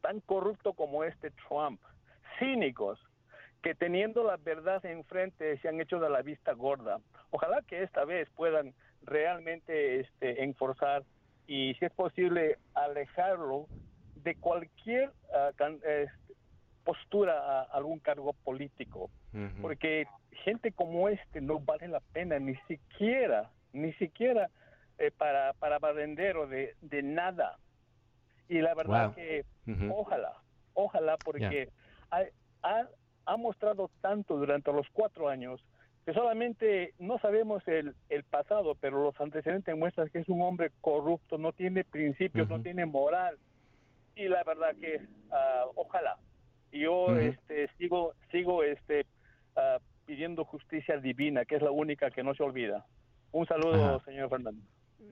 [0.01, 1.81] tan corrupto como este Trump,
[2.39, 3.01] cínicos,
[3.65, 7.01] que teniendo la verdad enfrente se han hecho de la vista gorda.
[7.31, 8.75] Ojalá que esta vez puedan
[9.05, 11.03] realmente este, enforzar
[11.47, 13.67] y, si es posible, alejarlo
[14.17, 16.35] de cualquier ah, este,
[16.85, 19.11] postura a algún cargo político,
[19.63, 20.07] porque
[20.45, 24.51] gente como este no vale la pena ni siquiera, ni siquiera
[24.99, 27.57] eh, para para barrendero de, de nada.
[28.47, 29.47] Y la verdad que
[29.89, 30.35] ojalá,
[30.75, 31.71] ojalá, porque
[32.11, 32.27] hay,
[32.63, 32.87] ha
[33.37, 35.61] mostrado tanto durante los cuatro años
[36.05, 40.71] que solamente no sabemos el, el pasado, pero los antecedentes muestran que es un hombre
[40.81, 43.39] corrupto, no tiene principios, no tiene moral.
[44.15, 44.97] Y la verdad que
[45.31, 46.17] uh, ojalá.
[46.73, 49.07] Yo este, sigo, sigo este,
[49.57, 52.85] uh, pidiendo justicia divina, que es la única que no se olvida.
[53.33, 54.61] Un saludo, señor Fernando.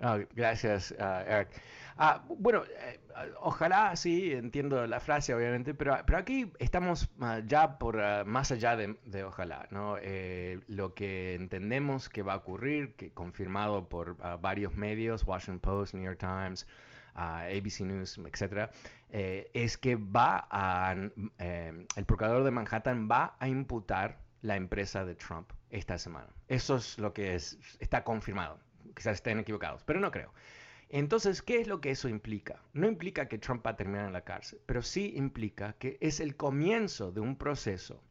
[0.00, 1.48] Ah, gracias, ah, Eric.
[1.96, 3.00] Ah, bueno, eh,
[3.40, 7.10] ojalá, sí, entiendo la frase, obviamente, pero, pero aquí estamos
[7.46, 9.96] ya por más allá de, ojalá, ¿no?
[10.00, 15.94] Eh, lo que entendemos que va a ocurrir, que confirmado por varios medios, Washington Post,
[15.94, 16.66] New York Times,
[17.14, 18.70] ABC News, etcétera,
[19.10, 20.94] eh, es que va a,
[21.38, 26.28] el procurador de Manhattan va a imputar la empresa de Trump esta semana.
[26.48, 28.58] Eso es lo que es, está confirmado
[28.94, 30.32] quizás estén equivocados, pero no creo.
[30.92, 32.60] Entonces, ¿qué es lo que eso implica?
[32.74, 36.20] No implica que Trump va a terminar en la cárcel, pero sí implica que es
[36.20, 38.02] el comienzo de un proceso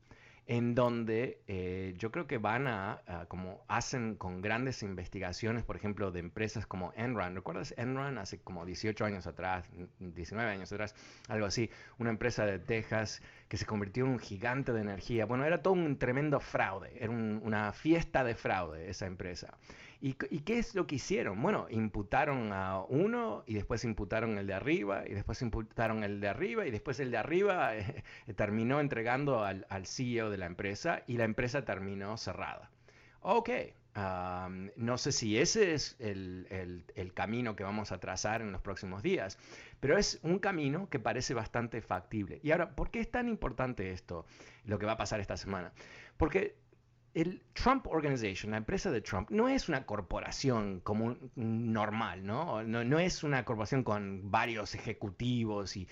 [0.48, 6.12] en donde eh, yo creo que van a, como hacen con grandes investigaciones, por ejemplo,
[6.12, 7.36] de empresas como Enron.
[7.36, 10.96] ¿Recuerdas Enron hace como 18 años atrás, 19 años atrás,
[11.28, 11.70] algo así?
[12.00, 15.28] Una empresa de Texas que se convirtió en un gigante de energía.
[15.28, 19.56] Bueno, era todo un tremendo fraude, era una fiesta de fraude esa empresa.
[20.04, 21.40] ¿Y, qué es lo que hicieron?
[21.44, 26.28] Bueno, imputaron a uno y después imputaron el de arriba y después imputaron el de
[26.28, 28.04] arriba y después el de arriba eh,
[28.36, 32.72] terminó entregando al, CEO de la empresa y la empresa terminó cerrada.
[33.22, 33.52] Ok,
[34.76, 36.48] no sé si ese es el,
[36.96, 39.38] el, camino que vamos a trazar en los próximos días,
[39.80, 42.40] pero es un camino que parece bastante factible.
[42.42, 44.26] Y ahora, ¿por qué es tan importante esto,
[44.66, 45.72] lo que va a pasar esta semana?
[46.18, 46.56] Porque
[47.14, 52.64] el Trump Organization, la empresa de Trump, no es una corporación como normal, ¿no?
[52.64, 53.00] ¿no?
[53.00, 55.88] es una corporación con varios ejecutivos y,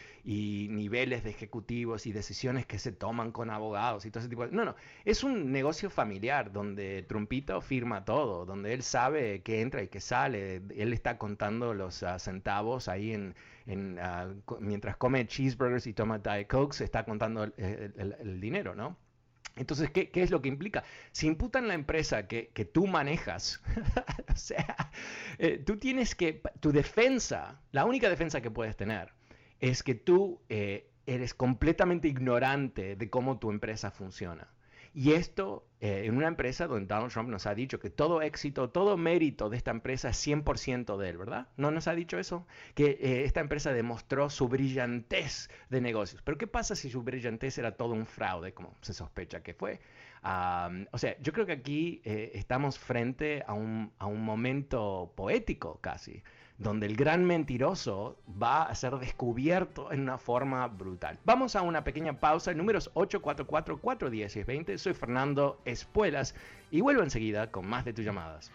[0.69, 4.55] niveles de ejecutivos y decisiones que se toman con abogados y todo ese tipo de...
[4.55, 9.83] No, no, es un negocio familiar donde Trumpito firma todo, donde él sabe que entra
[9.83, 13.35] y que sale, él está contando los ah, centavos ahí en,
[13.99, 14.29] ah,
[14.59, 18.95] mientras come cheeseburgers y toma Diet Coke, está contando el dinero, ¿no?
[19.59, 20.85] Entonces, ¿qué, es lo que implica?
[21.11, 23.61] Si imputan la empresa que, tú manejas,
[24.33, 24.89] o sea,
[25.37, 29.11] eh, tú tienes que, tu defensa, la única defensa que puedes tener
[29.59, 34.47] es que tú eh, eres completamente ignorante de cómo tu empresa funciona.
[34.99, 38.69] Y esto eh, en una empresa donde Donald Trump nos ha dicho que todo éxito,
[38.69, 41.47] todo mérito de esta empresa es 100% de él, ¿verdad?
[41.55, 42.45] ¿No nos ha dicho eso?
[42.75, 46.21] Que eh, esta empresa demostró su brillantez de negocios.
[46.21, 49.79] Pero ¿qué pasa si su brillantez era todo un fraude, como se sospecha que fue?
[50.21, 55.79] o sea, yo creo que aquí eh, estamos frente a un, a un momento poético
[55.79, 56.21] casi
[56.59, 61.17] donde el gran mentiroso va a ser descubierto en una forma brutal.
[61.23, 64.77] Vamos a una pequeña pausa, números 844-410-20.
[64.77, 66.35] Soy Fernando Espuelas
[66.69, 68.51] y vuelvo enseguida con más de tus llamadas.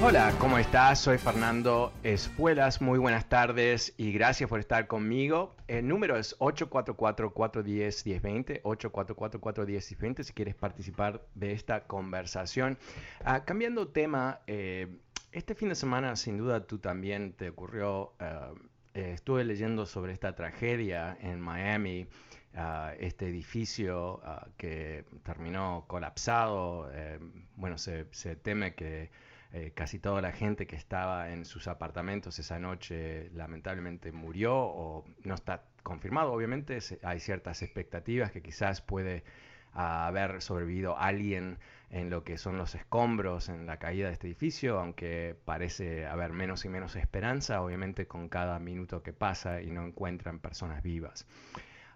[0.00, 1.00] Hola, ¿cómo estás?
[1.00, 2.80] Soy Fernando Espuelas.
[2.80, 5.56] Muy buenas tardes y gracias por estar conmigo.
[5.66, 12.78] El número es 844-410-1020, 844-410-1020 si quieres participar de esta conversación.
[13.24, 14.86] Ah, cambiando tema, eh,
[15.32, 18.52] este fin de semana sin duda tú también te ocurrió, ah,
[18.94, 22.06] eh, estuve leyendo sobre esta tragedia en Miami.
[22.54, 24.20] Ah, este edificio
[24.56, 26.88] que terminó colapsado.
[26.92, 27.18] Eh,
[27.56, 29.10] bueno, se, se teme que
[29.52, 35.04] eh, casi toda la gente que estaba en sus apartamentos esa noche lamentablemente murió o
[35.24, 36.32] no está confirmado.
[36.32, 39.24] Obviamente hay ciertas expectativas que quizás puede
[39.72, 41.58] haber sobrevivido alguien
[41.90, 46.32] en lo que son los escombros, en la caída de este edificio, aunque parece haber
[46.32, 51.26] menos y menos esperanza, obviamente con cada minuto que pasa y no encuentran personas vivas.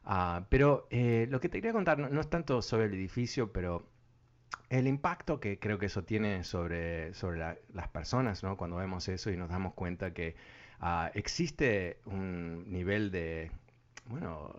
[0.04, 3.86] Ah, pero eh, lo que te quería contar no, es tanto sobre el edificio, pero
[4.70, 7.38] el impacto que creo que eso tiene sobre, sobre
[7.74, 8.56] las personas, ¿no?
[8.56, 10.34] Cuando vemos eso y nos damos cuenta que
[10.80, 13.50] ah, existe un nivel de,
[14.06, 14.54] bueno,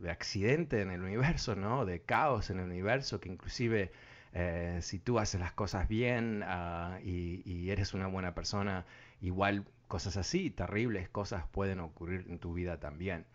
[0.00, 1.84] de, accidente en el universo, ¿no?
[1.84, 3.90] De caos en el universo, que inclusive
[4.32, 8.86] eh, si tú haces las cosas bien ah, y, y, eres una buena persona,
[9.20, 13.26] igual cosas así, terribles cosas pueden ocurrir en tu vida también.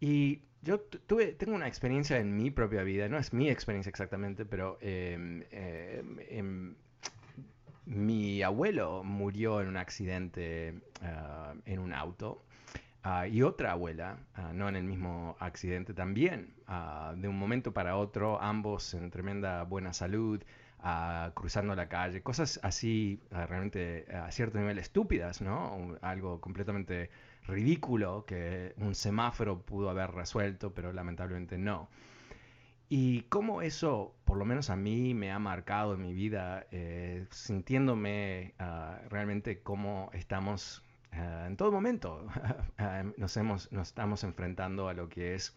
[0.00, 4.44] Y yo tuve, tengo una experiencia en mi propia vida, no es mi experiencia exactamente,
[4.46, 5.44] pero em,
[7.86, 12.42] mi abuelo murió en un accidente ah, en un auto
[13.02, 16.54] ah, y otra abuela, ah, no en el mismo accidente también,
[17.16, 20.42] de un momento para otro, ambos en tremenda buena salud,
[21.34, 25.96] cruzando la calle, cosas así realmente a cierto nivel estúpidas, ¿no?
[26.02, 27.10] Algo completamente
[27.46, 31.88] ridículo que un semáforo pudo haber resuelto, pero lamentablemente no.
[32.88, 37.26] Y cómo eso, por lo menos a mí, me ha marcado en mi vida, eh,
[37.30, 42.26] sintiéndome ah, realmente cómo estamos ah, en todo momento,
[42.78, 45.56] ah, nos, hemos, nos estamos enfrentando a lo que es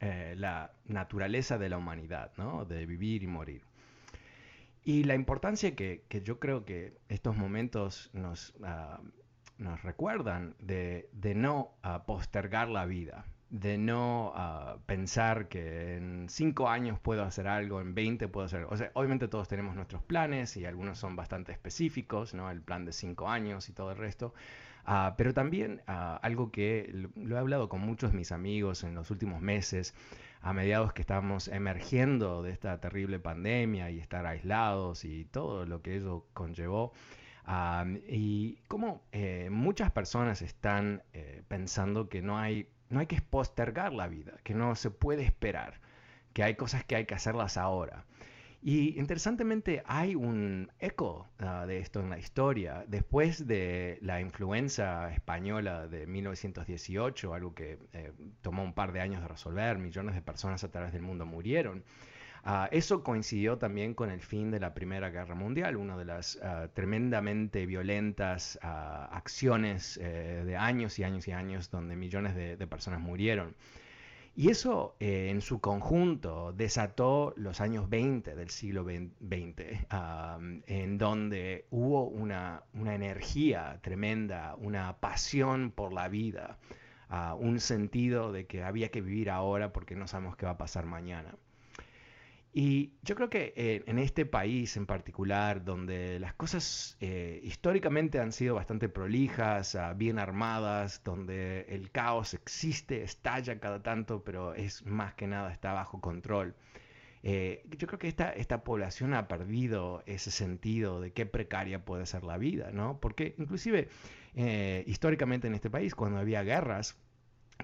[0.00, 2.64] eh, la naturaleza de la humanidad, ¿no?
[2.64, 3.62] de vivir y morir.
[4.84, 8.54] Y la importancia que, que yo creo que estos momentos nos,
[9.58, 16.68] nos recuerdan de, no ah, postergar la vida, de no ah, pensar que en cinco
[16.68, 18.72] años puedo hacer algo, en 20 puedo hacer algo.
[18.72, 22.50] O sea, obviamente todos tenemos nuestros planes y algunos son bastante específicos, ¿no?
[22.50, 24.34] El plan de cinco años y todo el resto.
[24.84, 29.10] Ah, pero también algo que lo he hablado con muchos de mis amigos en los
[29.10, 29.94] últimos meses,
[30.42, 35.82] a mediados que estamos emergiendo de esta terrible pandemia y estar aislados y todo lo
[35.82, 36.92] que ello conllevó,
[38.08, 43.92] y como eh, muchas personas están eh, pensando que no hay, no hay que postergar
[43.92, 45.80] la vida, que no se puede esperar,
[46.32, 48.04] que hay cosas que hay que hacerlas ahora.
[48.62, 52.84] Y interesantemente hay un eco ah, de esto en la historia.
[52.88, 59.22] Después de la influenza española de 1918, algo que eh, tomó un par de años
[59.22, 61.84] de resolver, millones de personas a través del mundo murieron.
[62.48, 66.38] Ah, eso coincidió también con el fin de la Primera Guerra Mundial, una de las
[66.42, 73.00] ah, tremendamente violentas acciones eh, de años y años y años donde millones de personas
[73.00, 73.56] murieron.
[74.38, 79.86] Y eso eh, en su conjunto desató los años 20 del siglo XX,
[80.66, 86.58] en donde hubo una, energía tremenda, una pasión por la vida,
[87.08, 90.58] ah, un sentido de que había que vivir ahora porque no sabemos qué va a
[90.58, 91.34] pasar mañana.
[92.58, 98.18] Y yo creo que eh, en este país en particular, donde las cosas eh, históricamente
[98.18, 104.54] han sido bastante prolijas, ah, bien armadas, donde el caos existe, estalla cada tanto, pero
[104.54, 106.54] es más que nada está bajo control.
[107.22, 112.06] Eh, yo creo que esta, esta población ha perdido ese sentido de qué precaria puede
[112.06, 113.00] ser la vida, ¿no?
[113.00, 113.90] Porque inclusive
[114.86, 116.96] históricamente en este país, cuando había guerras,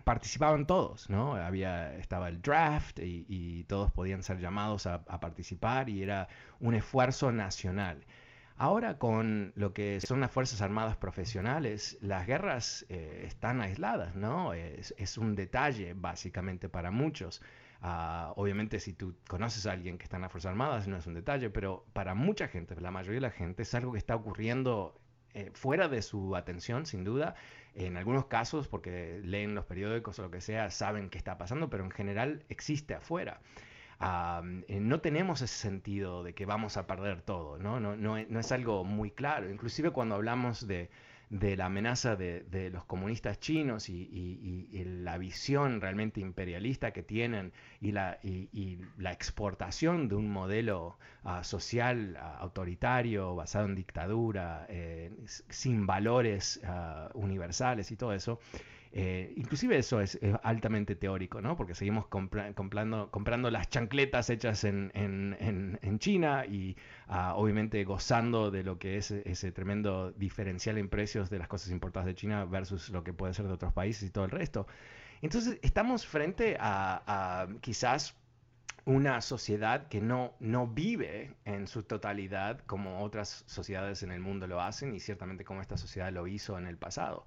[0.05, 1.34] participaban todos, ¿no?
[1.34, 6.28] Había, estaba el draft y, todos podían ser llamados a, participar y era
[6.61, 8.05] un esfuerzo nacional.
[8.57, 14.53] Ahora con lo que son las Fuerzas Armadas profesionales, las guerras eh, están aisladas, ¿no?
[14.53, 17.42] Es, un detalle básicamente para muchos.
[17.80, 21.07] Ah, obviamente si tú conoces a alguien que está en las Fuerzas Armadas no es
[21.07, 24.14] un detalle, pero para mucha gente, la mayoría de la gente, es algo que está
[24.14, 25.01] ocurriendo
[25.35, 27.35] eh, fuera de su atención, sin duda,
[27.74, 31.70] en algunos casos, porque leen los periódicos o lo que sea, saben qué está pasando,
[31.70, 33.41] pero en general existe afuera.
[34.68, 37.78] Eh, no tenemos ese sentido de que vamos a perder todo, ¿no?
[37.78, 39.49] No, no, no es algo muy claro.
[39.49, 40.91] Inclusive cuando hablamos de
[41.33, 47.93] de la amenaza de, los comunistas chinos y, la visión realmente imperialista que tienen y
[47.93, 48.18] la,
[49.11, 55.11] exportación de un modelo ah, social ah, autoritario basado en dictadura, eh,
[55.49, 58.39] sin valores ah, universales y todo eso,
[58.95, 61.57] eh, inclusive eso es, altamente teórico, ¿no?
[61.57, 64.93] Porque seguimos comprando, comprando las chancletas hechas en,
[65.99, 66.76] China y
[67.07, 71.70] ah, obviamente gozando de lo que es ese tremendo diferencial en precios de las cosas
[71.70, 74.66] importadas de China versus lo que puede ser de otros países y todo el resto.
[75.22, 78.14] Entonces estamos frente a, quizás
[78.84, 84.49] una sociedad que no, no vive en su totalidad como otras sociedades en el mundo
[84.49, 87.24] lo hacen y ciertamente como esta sociedad lo hizo en el pasado.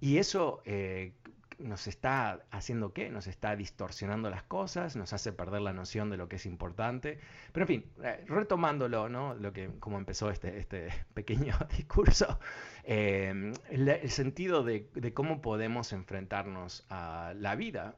[0.00, 1.12] Y eso eh,
[1.58, 3.10] nos está haciendo qué?
[3.10, 7.18] Nos está distorsionando las cosas, nos hace perder la noción de lo que es importante.
[7.52, 9.34] Pero en fin, eh, retomándolo, ¿no?
[9.34, 12.38] Lo que, como empezó este, este pequeño discurso,
[12.84, 17.96] eh, el, sentido de, cómo podemos enfrentarnos a la vida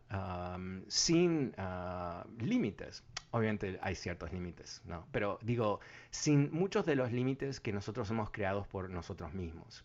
[0.88, 3.04] sin ah, límites.
[3.32, 5.06] Obviamente hay ciertos límites, ¿no?
[5.12, 5.78] Pero digo,
[6.10, 9.84] sin muchos de los límites que nosotros hemos creado por nosotros mismos.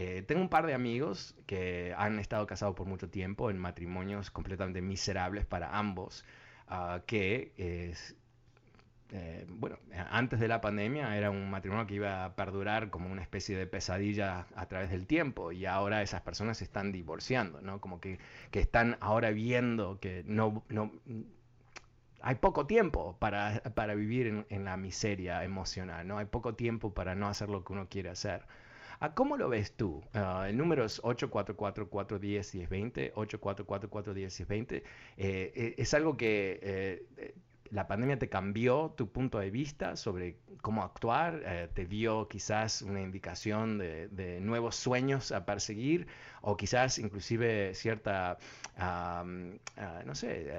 [0.00, 4.30] Eh, tengo un par de amigos que han estado casados por mucho tiempo en matrimonios
[4.30, 6.24] completamente miserables para ambos,
[6.68, 9.76] ah, que eh, bueno,
[10.10, 13.66] antes de la pandemia era un matrimonio que iba a perdurar como una especie de
[13.66, 17.80] pesadilla a través del tiempo y ahora esas personas se están divorciando, ¿no?
[17.80, 18.20] Como que,
[18.52, 20.92] que están ahora viendo que no, no
[22.20, 26.18] hay poco tiempo para, para vivir en, en, la miseria emocional, ¿no?
[26.18, 28.42] Hay poco tiempo para no hacer lo que uno quiere hacer.
[29.14, 30.02] ¿Cómo lo ves tú?
[30.14, 34.82] Uh, el número es 844-410-1020, 844-410-1020.
[35.16, 37.34] Eh, es algo que eh,
[37.70, 42.82] la pandemia te cambió tu punto de vista sobre cómo actuar, eh, te dio quizás
[42.82, 46.08] una indicación de, nuevos sueños a perseguir
[46.40, 48.38] o quizás inclusive cierta,
[48.78, 50.52] ah, no sé,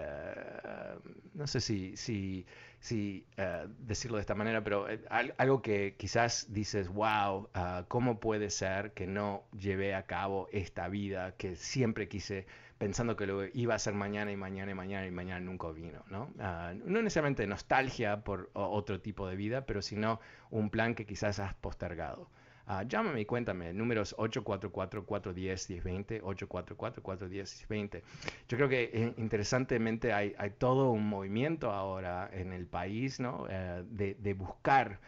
[1.34, 2.46] no sé si
[2.80, 5.02] si eh, decirlo de esta manera, pero eh,
[5.38, 10.88] algo que quizás dices, wow, ah, ¿cómo puede ser que no llevé a cabo esta
[10.88, 12.46] vida que siempre quise
[12.78, 16.04] pensando que lo iba a hacer mañana y mañana y mañana y mañana nunca vino,
[16.10, 16.34] ¿no?
[16.40, 21.40] Ah, no necesariamente nostalgia por otro tipo de vida, pero sino un plan que quizás
[21.40, 22.30] has postergado.
[22.70, 28.04] Uh, llámame y cuéntame, números 844-410-1020, 844-410-1020.
[28.48, 33.48] Yo creo que eh, interesantemente hay, todo un movimiento ahora en el país, ¿no?
[33.50, 35.00] Eh, de, de, buscar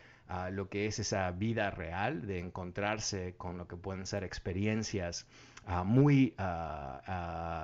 [0.52, 5.28] lo que es esa vida real, de encontrarse con lo que pueden ser experiencias
[5.86, 6.34] muy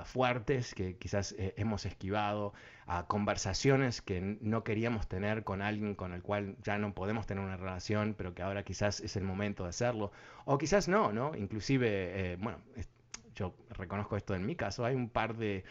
[0.05, 2.53] fuertes que quizás eh, hemos esquivado,
[2.85, 7.43] a conversaciones que no queríamos tener con alguien con el cual ya no podemos tener
[7.43, 10.11] una relación, pero que ahora quizás es el momento de hacerlo,
[10.45, 11.35] o quizás no, ¿no?
[11.35, 12.59] Inclusive, eh, bueno,
[13.35, 15.65] yo reconozco esto en mi caso, hay un par de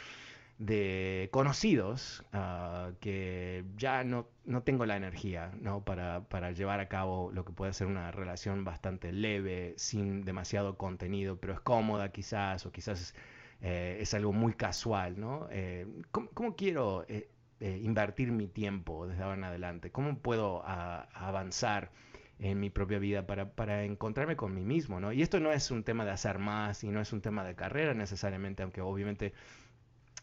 [0.59, 5.85] de conocidos ah, que ya no, no, tengo la energía ¿no?
[5.85, 10.79] Para, para, llevar a cabo lo que puede ser una relación bastante leve, sin demasiado
[10.79, 13.15] contenido, pero es cómoda quizás, o quizás
[13.61, 15.21] eh, es algo muy casual.
[15.21, 15.47] ¿no?
[15.51, 17.29] Eh, ¿cómo, quiero eh,
[17.61, 19.91] invertir mi tiempo desde ahora en adelante?
[19.91, 21.91] ¿Cómo puedo avanzar?
[22.39, 25.11] en mi propia vida para, para, encontrarme con mí mismo, ¿no?
[25.11, 27.55] Y esto no es un tema de hacer más y no es un tema de
[27.55, 29.33] carrera necesariamente, aunque obviamente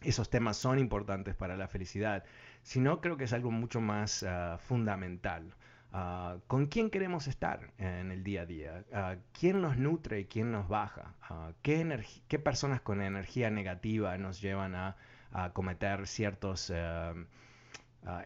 [0.04, 2.24] esos temas son importantes para la felicidad,
[2.62, 5.54] sino creo que es algo mucho más ah, fundamental.
[5.91, 8.84] Ah, ¿Con quién queremos estar en el día a día?
[8.91, 11.14] Uh, ¿Quién nos nutre y quién nos baja?
[11.62, 14.95] ¿qué, ¿qué, personas con energía negativa nos llevan a,
[15.54, 16.72] cometer ciertos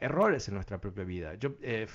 [0.02, 1.36] errores en nuestra propia vida?
[1.36, 1.88] Yo eh,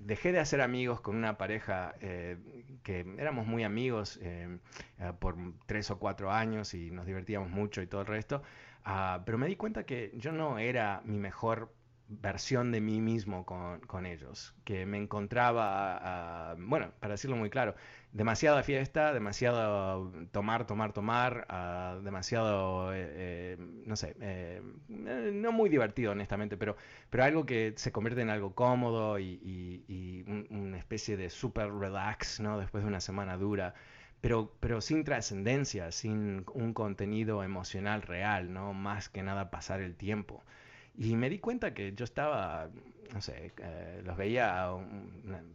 [0.00, 2.36] dejé de hacer amigos con una pareja eh,
[2.82, 4.58] que éramos muy amigos eh,
[5.18, 8.42] por tres o cuatro años y nos divertíamos mucho y todo el resto.
[8.88, 11.74] Ah, pero me di cuenta que yo no era mi mejor
[12.08, 15.98] versión de mí mismo con, ellos, que me encontraba,
[16.52, 17.74] ah, bueno, para decirlo muy claro,
[18.12, 25.68] demasiada fiesta, demasiado tomar, tomar, tomar, ah, demasiado, eh, eh, no sé, eh, no muy
[25.68, 26.76] divertido honestamente, pero,
[27.10, 32.58] pero algo que se convierte en algo cómodo y, una especie de super relax, ¿no?
[32.58, 33.74] Después de una semana dura
[34.26, 38.74] pero, pero sin trascendencia, sin un contenido emocional real, ¿no?
[38.74, 40.42] Más que nada pasar el tiempo.
[40.96, 42.68] Y me di cuenta que yo estaba,
[43.14, 44.66] no sé, eh, los veía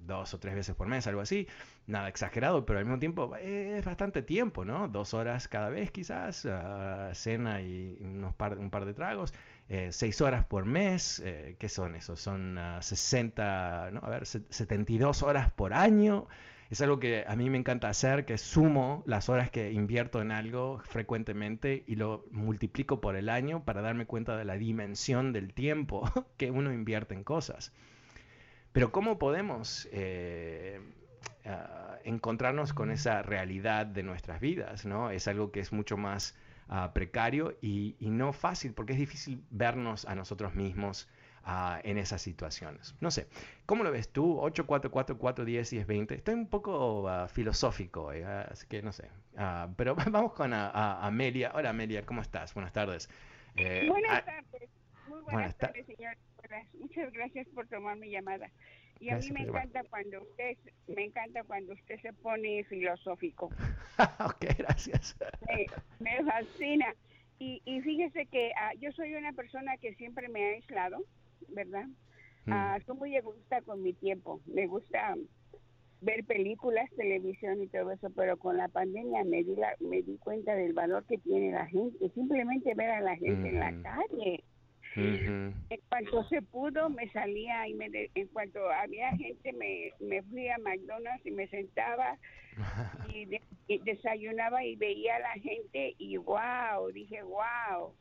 [0.08, 1.50] dos o tres veces por mes, algo así,
[1.86, 4.88] nada exagerado, pero al mismo tiempo eh, es bastante tiempo, ¿no?
[4.88, 9.34] Dos horas cada vez quizás, uh, cena y unos par, un par de tragos,
[9.68, 11.22] eh, seis horas por mes,
[11.60, 12.22] ¿qué son esos?
[12.22, 16.30] Son 60, no, a ver, 72 horas por año
[16.72, 20.32] es algo que a mí me encanta hacer, que sumo las horas que invierto en
[20.32, 25.54] algo frecuentemente y lo multiplico por el año para darme cuenta de la dimensión del
[25.54, 27.74] tiempo que uno invierte en cosas.
[28.72, 30.80] Pero ¿cómo podemos eh,
[31.46, 34.86] ah, encontrarnos con esa realidad de nuestras vidas?
[34.86, 35.12] ¿no?
[35.12, 36.38] Es algo que es mucho más
[36.70, 41.10] ah, precario y, y, no fácil porque es difícil vernos a nosotros mismos
[41.84, 42.96] en esas situaciones.
[43.00, 43.28] No sé,
[43.66, 44.40] ¿cómo lo ves tú?
[44.40, 46.16] 8, 4, 4, 4, 10, 10, 20.
[46.16, 49.10] Estoy un poco uh, filosófico, eh, así que no sé.
[49.34, 51.52] Uh, pero vamos con Amelia.
[51.54, 52.54] Hola Amelia, ¿cómo estás?
[52.54, 53.10] Buenas tardes.
[53.56, 54.70] Eh, buenas tardes.
[55.08, 56.16] Muy buenas, tardes, señor.
[56.80, 58.50] Muchas gracias por tomar mi llamada.
[59.00, 63.50] Y a mí me encanta cuando usted me encanta cuando usted se pone filosófico.
[64.20, 65.18] ok, gracias.
[66.00, 66.94] me fascina.
[67.40, 71.04] Y, y fíjese que uh, yo soy una persona que siempre me ha aislado.
[71.50, 71.88] ¿Verdad?
[72.46, 72.54] Mm.
[72.54, 74.42] Ah, soy muy egoísta con mi tiempo.
[74.46, 75.16] Me gusta
[76.02, 80.18] ver películas, televisión y todo eso, pero con la pandemia me di, la, me di
[80.18, 82.10] cuenta del valor que tiene la gente.
[82.10, 84.44] Simplemente ver a la gente en la calle.
[84.96, 90.50] En cuanto se pudo, me salía y me en cuanto había gente, me, me fui
[90.50, 92.18] a McDonald's y me sentaba
[93.14, 97.94] y, y desayunaba y veía a la gente y wow, dije wow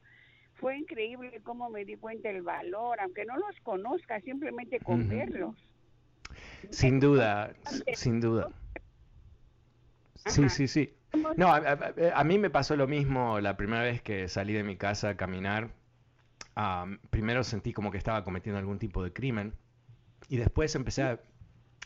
[0.60, 5.56] fue increíble cómo me di cuenta el valor, aunque no los conozca, simplemente con verlos.
[6.70, 7.54] Sin duda,
[7.94, 8.48] sin duda.
[10.26, 10.94] Sí, sí, sí.
[11.36, 15.08] No, a, mí me pasó lo mismo la primera vez que salí de mi casa
[15.08, 15.70] a caminar.
[17.08, 19.54] primero sentí como que estaba cometiendo algún tipo de crimen
[20.28, 21.20] y después empecé a,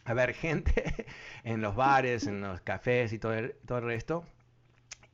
[0.04, 1.06] a ver gente
[1.44, 4.26] en los bares, en los cafés y todo el, todo el resto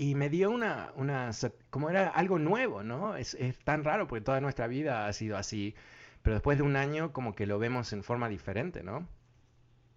[0.00, 1.30] y me dio una, una,
[1.68, 3.16] como era algo nuevo, ¿no?
[3.16, 5.74] Es, es, tan raro porque toda nuestra vida ha sido así,
[6.22, 9.06] pero después de un año como que lo vemos en forma diferente, ¿no?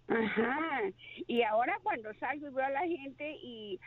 [0.08, 0.82] Ajá,
[1.26, 3.80] y ahora cuando salgo y veo a la gente y,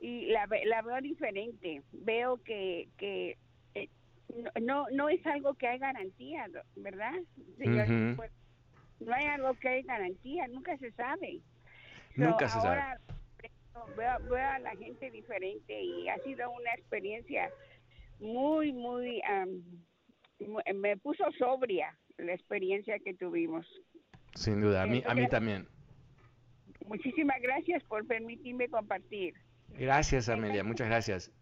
[0.00, 3.36] y la, la veo diferente, veo que, que
[3.74, 3.88] eh,
[4.62, 6.46] no, no es algo que hay garantía,
[6.76, 7.14] ¿verdad?
[8.14, 8.30] Pues,
[9.00, 11.40] no hay algo que hay garantía, nunca se sabe.
[12.14, 12.80] Nunca se sabe
[13.96, 17.50] veo, a la gente diferente y ha sido una experiencia
[18.20, 19.20] muy, muy,
[20.74, 23.66] me puso sobria la experiencia que tuvimos.
[24.34, 25.66] Sin duda, a mí, a mí también.
[26.86, 29.34] Muchísimas gracias por permitirme compartir.
[29.78, 31.32] Gracias, Amelia, muchas gracias.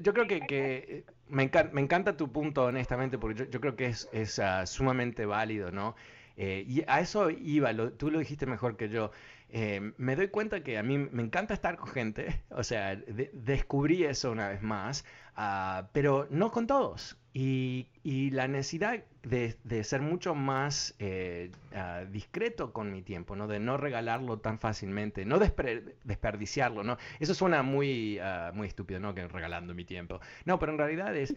[0.00, 3.76] Yo creo que, que me, encanta, me encanta tu punto, honestamente, porque yo, yo creo
[3.76, 5.94] que es, es ah, sumamente válido, ¿no?
[6.36, 9.10] Eh, y a eso iba, tú lo dijiste mejor que yo.
[9.56, 12.96] Eh, me doy cuenta que a mí me encanta estar con gente, o sea,
[13.32, 15.04] descubrí eso una vez más,
[15.36, 17.16] ah, pero no con todos.
[17.32, 23.46] Y, y la necesidad de, ser mucho más eh, ah, discreto con mi tiempo, ¿no?
[23.46, 26.98] De no regalarlo tan fácilmente, no desperdiciarlo, ¿no?
[27.18, 29.14] Eso suena muy, uh, muy estúpido, ¿no?
[29.14, 30.20] Que regalando mi tiempo.
[30.44, 31.34] No, pero en realidad es,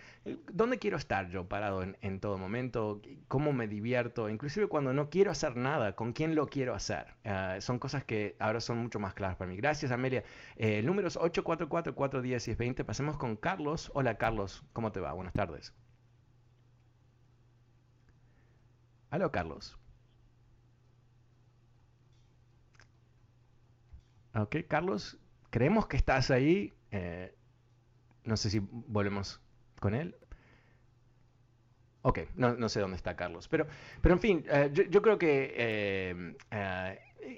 [0.51, 3.01] ¿dónde quiero estar yo parado en, todo momento?
[3.29, 4.29] ¿Cómo me divierto?
[4.29, 7.15] Inclusive cuando no quiero hacer nada, ¿con quién lo quiero hacer?
[7.23, 9.55] Uh, son cosas que ahora son mucho más claras para mí.
[9.55, 10.25] Gracias, Amelia.
[10.57, 12.83] Eh, el número es 844-410-1020.
[12.83, 13.89] Pasemos con Carlos.
[13.93, 14.65] Hola, Carlos.
[14.73, 15.13] ¿Cómo te va?
[15.13, 15.73] Buenas tardes.
[19.09, 19.77] Aló, Carlos.
[24.35, 25.17] Ok, Carlos,
[25.49, 26.73] creemos que estás ahí.
[26.91, 27.33] Eh,
[28.23, 29.41] no sé si volvemos
[29.79, 30.15] con él.
[32.03, 33.47] Ok, no, no, sé dónde está Carlos.
[33.47, 33.67] Pero,
[34.01, 36.35] pero en fin, eh, yo, creo que eh,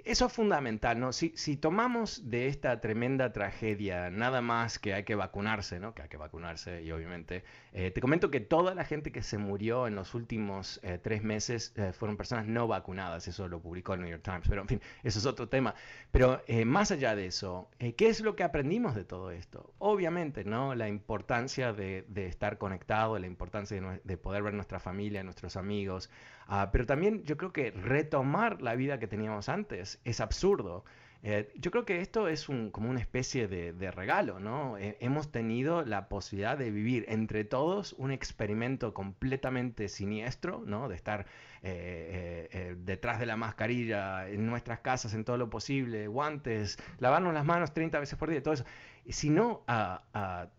[0.06, 1.12] eso es fundamental, ¿no?
[1.14, 5.94] Si, si, tomamos de esta tremenda tragedia nada más que hay que vacunarse, ¿no?
[5.94, 9.38] Que hay que vacunarse y obviamente, eh, te comento que toda la gente que se
[9.38, 13.94] murió en los últimos eh, tres meses eh, fueron personas no vacunadas, eso lo publicó
[13.94, 15.74] el New York Times, pero en fin, eso es otro tema.
[16.12, 19.74] Pero más allá de eso, ¿qué es lo que aprendimos de todo esto?
[19.80, 20.76] Obviamente, ¿no?
[20.76, 25.56] La importancia de, de estar conectado, la importancia de, de poder ver nuestra familia, nuestros
[25.56, 26.10] amigos,
[26.52, 30.84] Ah, pero también yo creo que retomar la vida que teníamos antes es absurdo.
[31.22, 34.76] Eh, yo creo que esto es un, como una especie de, regalo, ¿no?
[34.80, 40.90] Eh, hemos tenido la posibilidad de vivir entre todos un experimento completamente siniestro, ¿no?
[40.90, 41.28] De estar
[41.62, 47.46] eh, detrás de la mascarilla, en nuestras casas, en todo lo posible, guantes, lavarnos las
[47.46, 48.66] manos 30 veces por día, todo eso.
[49.08, 50.50] Si no a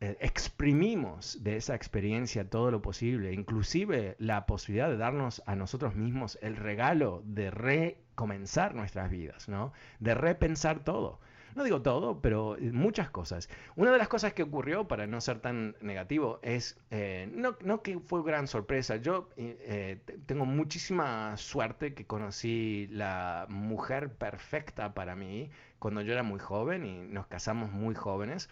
[0.00, 5.94] eh, exprimimos de esa experiencia todo lo posible, inclusive la posibilidad de darnos a nosotros
[5.94, 9.72] mismos el regalo de recomenzar nuestras vidas, ¿no?
[9.98, 11.20] De repensar todo.
[11.54, 13.48] No digo todo, pero muchas cosas.
[13.76, 17.80] Una de las cosas que ocurrió, para no ser tan negativo, es, eh, no, no,
[17.80, 25.16] que fue gran sorpresa, yo eh, tengo muchísima suerte que conocí la mujer perfecta para
[25.16, 28.50] mí cuando yo era muy joven y nos casamos muy jóvenes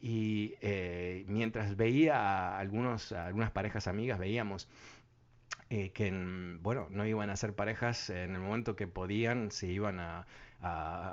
[0.00, 4.68] y eh, mientras veía a algunos, algunas parejas amigas, veíamos
[5.68, 6.10] eh, que,
[6.62, 10.26] bueno, no iban a ser parejas en el momento que podían, se iban a,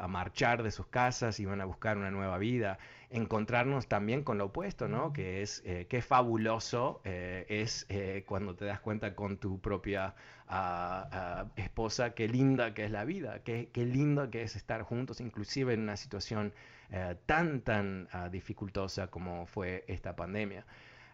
[0.07, 2.79] marchar de sus casas, iban a buscar una nueva vida,
[3.11, 5.13] encontrarnos también con lo opuesto, ¿no?
[5.13, 7.85] Que es, eh, qué fabuloso es
[8.25, 10.15] cuando te das cuenta con tu propia
[10.47, 14.81] ah, ah, esposa, qué linda que es la vida, qué, qué lindo que es estar
[14.81, 16.53] juntos, inclusive en una situación
[16.95, 20.63] eh, tan, tan uh, dificultosa como fue esta pandemia.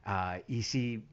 [0.06, 1.06] Uh, y si,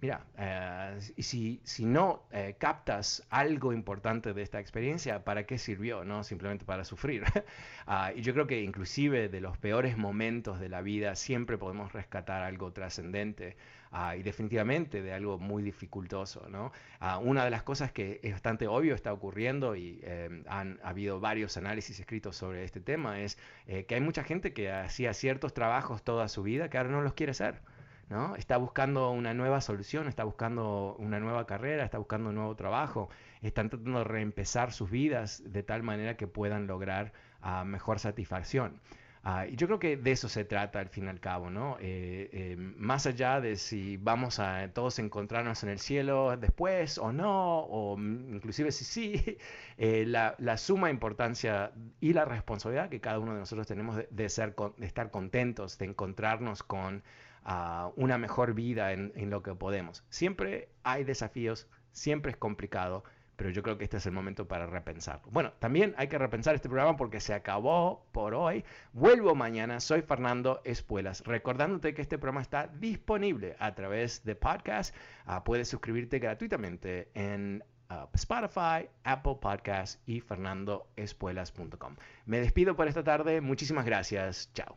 [0.00, 5.56] mira, eh, y si, si no eh, captas algo importante de esta experiencia, ¿para qué
[5.56, 6.04] sirvió?
[6.04, 7.22] No simplemente para sufrir.
[8.16, 12.42] y yo creo que inclusive de los peores momentos de la vida siempre podemos rescatar
[12.42, 13.56] algo trascendente.
[13.90, 16.48] Ah, y definitivamente de algo muy dificultoso.
[16.48, 16.72] ¿no?
[17.00, 21.20] Ah, una de las cosas que es bastante obvio está ocurriendo y eh, han habido
[21.20, 25.54] varios análisis escritos sobre este tema es eh, que hay mucha gente que hacía ciertos
[25.54, 27.62] trabajos toda su vida que ahora no los quiere hacer.
[28.10, 28.36] ¿no?
[28.36, 33.10] Está buscando una nueva solución, está buscando una nueva carrera, está buscando un nuevo trabajo,
[33.42, 37.12] están tratando de reempezar sus vidas de tal manera que puedan lograr
[37.42, 38.80] uh, mejor satisfacción.
[39.24, 41.76] Ah, y yo creo que de eso se trata al fin y al cabo, ¿no?
[41.80, 47.12] Eh, eh, más allá de si vamos a todos encontrarnos en el cielo después o
[47.12, 49.38] no, o inclusive si sí,
[49.78, 54.28] eh, la, la, suma importancia y la responsabilidad que cada uno de nosotros tenemos de,
[54.28, 57.02] ser, de estar contentos, de encontrarnos con
[57.44, 60.04] ah, una mejor vida en, en lo que podemos.
[60.10, 63.04] Siempre hay desafíos, siempre es complicado,
[63.38, 65.30] pero yo creo que este es el momento para repensarlo.
[65.30, 68.64] Bueno, también hay que repensar este programa porque se acabó por hoy.
[68.92, 74.92] Vuelvo mañana, soy Fernando Espuelas, recordándote que este programa está disponible a través de podcast.
[75.24, 81.94] Ah, puedes suscribirte gratuitamente en ah, Spotify, Apple Podcasts y fernandoespuelas.com.
[82.26, 84.76] Me despido por esta tarde, muchísimas gracias, chao.